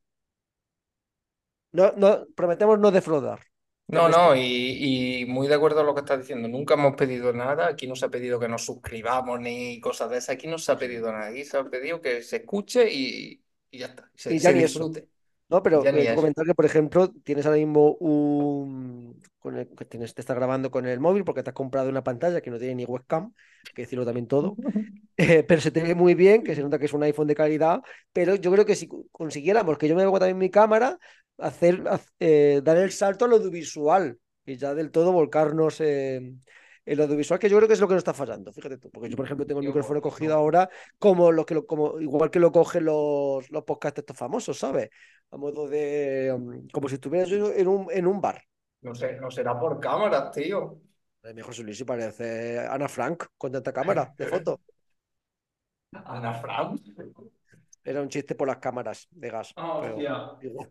no, 1.71 1.91
no, 1.97 2.27
prometemos 2.35 2.77
no 2.77 2.91
defraudar. 2.91 3.39
No, 3.87 4.09
no, 4.09 4.35
y, 4.35 5.21
y 5.21 5.25
muy 5.25 5.47
de 5.47 5.55
acuerdo 5.55 5.79
a 5.79 5.83
lo 5.83 5.93
que 5.93 6.01
estás 6.01 6.19
diciendo. 6.19 6.47
Nunca 6.47 6.75
hemos 6.75 6.95
pedido 6.95 7.33
nada. 7.33 7.67
Aquí 7.67 7.87
no 7.87 7.95
se 7.95 8.05
ha 8.05 8.09
pedido 8.09 8.39
que 8.39 8.47
nos 8.47 8.65
suscribamos 8.65 9.39
ni 9.39 9.79
cosas 9.79 10.09
de 10.09 10.17
esas. 10.17 10.35
Aquí 10.35 10.47
no 10.47 10.57
se 10.57 10.71
ha 10.71 10.77
pedido 10.77 11.11
nada. 11.11 11.27
Aquí 11.27 11.43
se 11.45 11.57
ha 11.57 11.63
pedido 11.63 12.01
que 12.01 12.23
se 12.23 12.37
escuche 12.37 12.91
y, 12.91 13.44
y 13.71 13.79
ya 13.79 13.87
está. 13.87 14.09
Se, 14.15 14.33
Y 14.33 14.39
ya 14.39 14.49
se 14.49 14.55
ni 14.55 14.63
eso. 14.63 14.79
disfrute. 14.79 15.09
No, 15.47 15.61
pero 15.61 15.83
comentar 16.15 16.45
que, 16.45 16.55
por 16.55 16.65
ejemplo, 16.65 17.11
tienes 17.23 17.45
ahora 17.45 17.57
mismo 17.57 17.95
un. 17.99 19.21
Con 19.39 19.57
el, 19.57 19.67
que 19.67 19.85
tienes, 19.85 20.15
te 20.15 20.21
estás 20.21 20.35
grabando 20.35 20.71
con 20.71 20.87
el 20.87 20.99
móvil 20.99 21.23
porque 21.23 21.43
te 21.43 21.51
has 21.51 21.53
comprado 21.53 21.89
una 21.89 22.03
pantalla 22.03 22.41
que 22.41 22.49
no 22.49 22.57
tiene 22.57 22.73
ni 22.73 22.85
webcam, 22.85 23.25
hay 23.25 23.73
que 23.75 23.83
decirlo 23.83 24.03
también 24.03 24.27
todo. 24.27 24.55
eh, 25.17 25.43
pero 25.43 25.61
se 25.61 25.69
te 25.69 25.83
ve 25.83 25.93
muy 25.93 26.15
bien, 26.15 26.43
que 26.43 26.55
se 26.55 26.63
nota 26.63 26.79
que 26.79 26.85
es 26.85 26.93
un 26.93 27.03
iPhone 27.03 27.27
de 27.27 27.35
calidad, 27.35 27.81
pero 28.11 28.33
yo 28.35 28.51
creo 28.51 28.65
que 28.65 28.75
si 28.75 28.89
consiguiéramos 29.11 29.77
que 29.77 29.87
yo 29.87 29.95
me 29.95 30.01
haga 30.01 30.17
también 30.17 30.39
mi 30.39 30.49
cámara, 30.49 30.97
hacer, 31.37 31.83
eh, 32.19 32.61
dar 32.63 32.77
el 32.77 32.91
salto 32.91 33.25
al 33.25 33.33
audiovisual 33.33 34.17
y 34.47 34.57
ya 34.57 34.73
del 34.73 34.89
todo 34.89 35.11
volcarnos 35.11 35.79
en 35.79 36.41
el 36.85 37.01
audiovisual, 37.01 37.39
que 37.39 37.49
yo 37.49 37.57
creo 37.57 37.67
que 37.67 37.73
es 37.73 37.79
lo 37.79 37.87
que 37.87 37.95
nos 37.95 38.01
está 38.01 38.13
fallando, 38.13 38.53
fíjate 38.53 38.77
tú, 38.77 38.91
porque 38.91 39.09
yo, 39.09 39.17
por 39.17 39.25
ejemplo, 39.25 39.45
tengo 39.45 39.59
el 39.59 39.67
micrófono 39.67 40.01
cogido 40.01 40.35
ahora 40.35 40.69
como 40.99 41.31
lo 41.31 41.45
que 41.45 41.55
lo, 41.55 41.65
como, 41.65 41.99
igual 41.99 42.29
que 42.29 42.39
lo 42.39 42.51
cogen 42.51 42.85
los, 42.85 43.49
los 43.49 43.63
podcasts 43.63 43.99
estos 43.99 44.17
famosos, 44.17 44.57
¿sabes? 44.57 44.89
A 45.31 45.37
modo 45.37 45.67
de, 45.67 46.31
um, 46.33 46.67
como 46.69 46.87
si 46.87 46.95
estuvieras 46.95 47.31
en 47.31 47.67
un, 47.67 47.87
en 47.89 48.07
un 48.07 48.21
bar. 48.21 48.43
no 48.81 48.93
sé, 48.93 49.19
no 49.19 49.31
será 49.31 49.59
por 49.59 49.79
cámaras, 49.79 50.31
tío. 50.31 50.79
Mi 51.33 51.41
José 51.41 51.63
parece 51.85 52.59
Ana 52.59 52.87
Frank 52.87 53.25
con 53.37 53.51
tanta 53.51 53.73
cámara 53.73 54.13
de 54.15 54.27
foto. 54.27 54.61
Ana 55.91 56.33
Frank. 56.33 56.81
Era 57.83 58.01
un 58.01 58.09
chiste 58.09 58.35
por 58.35 58.47
las 58.47 58.57
cámaras 58.57 59.07
de 59.11 59.29
gas. 59.29 59.53
Ah, 59.55 59.79
pero. 59.81 60.69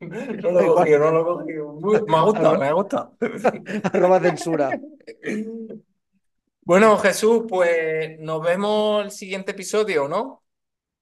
No 0.42 0.50
lo 0.52 0.60
he 0.60 0.66
cogido, 0.66 0.98
no 1.00 1.10
lo 1.10 1.20
he 1.20 1.24
cogido. 1.24 1.72
Muy- 1.74 2.02
Me 2.06 2.16
ha 2.16 2.22
gustado, 2.22 2.58
me 2.58 2.66
ha 2.66 2.72
gustado. 2.72 3.12
arroba 3.92 4.20
censura. 4.20 4.80
Bueno, 6.62 6.96
Jesús, 6.98 7.44
pues 7.48 8.18
nos 8.20 8.42
vemos 8.42 9.04
el 9.04 9.10
siguiente 9.10 9.52
episodio, 9.52 10.06
¿no? 10.08 10.42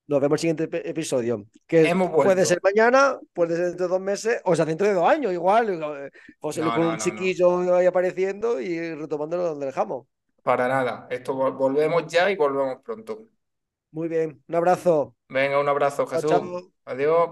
Nos 0.08 0.20
vemos 0.20 0.36
el 0.36 0.40
siguiente 0.40 0.70
ep- 0.70 0.88
episodio. 0.88 1.44
Que 1.66 1.88
Hemos 1.88 2.10
puede 2.10 2.46
ser 2.46 2.60
mañana, 2.62 3.18
puede 3.34 3.56
ser 3.56 3.66
dentro 3.66 3.86
de 3.86 3.92
dos 3.92 4.00
meses, 4.00 4.40
o 4.44 4.54
sea, 4.54 4.64
dentro 4.64 4.86
de 4.86 4.94
dos 4.94 5.08
años, 5.08 5.32
igual. 5.32 5.68
eh, 5.82 6.10
José 6.38 6.60
No, 6.60 6.70
con 6.70 6.80
no, 6.82 6.86
un 6.90 6.92
no, 6.92 6.98
chiquillo 6.98 7.74
ahí 7.74 7.86
apareciendo 7.86 8.60
y 8.60 8.94
retomándolo 8.94 9.42
donde 9.42 9.66
dejamos. 9.66 10.06
Para 10.44 10.68
nada. 10.68 11.08
Esto 11.10 11.34
vol- 11.34 11.56
volvemos 11.56 12.06
ya 12.06 12.30
y 12.30 12.36
volvemos 12.36 12.76
pronto. 12.84 13.26
Muy 13.90 14.06
bien, 14.08 14.40
un 14.46 14.54
abrazo. 14.54 15.16
Venga, 15.28 15.58
un 15.58 15.68
abrazo, 15.68 16.04
Chao, 16.04 16.06
Jesús. 16.06 16.30
chao. 16.30 16.72
Adiós. 16.84 17.30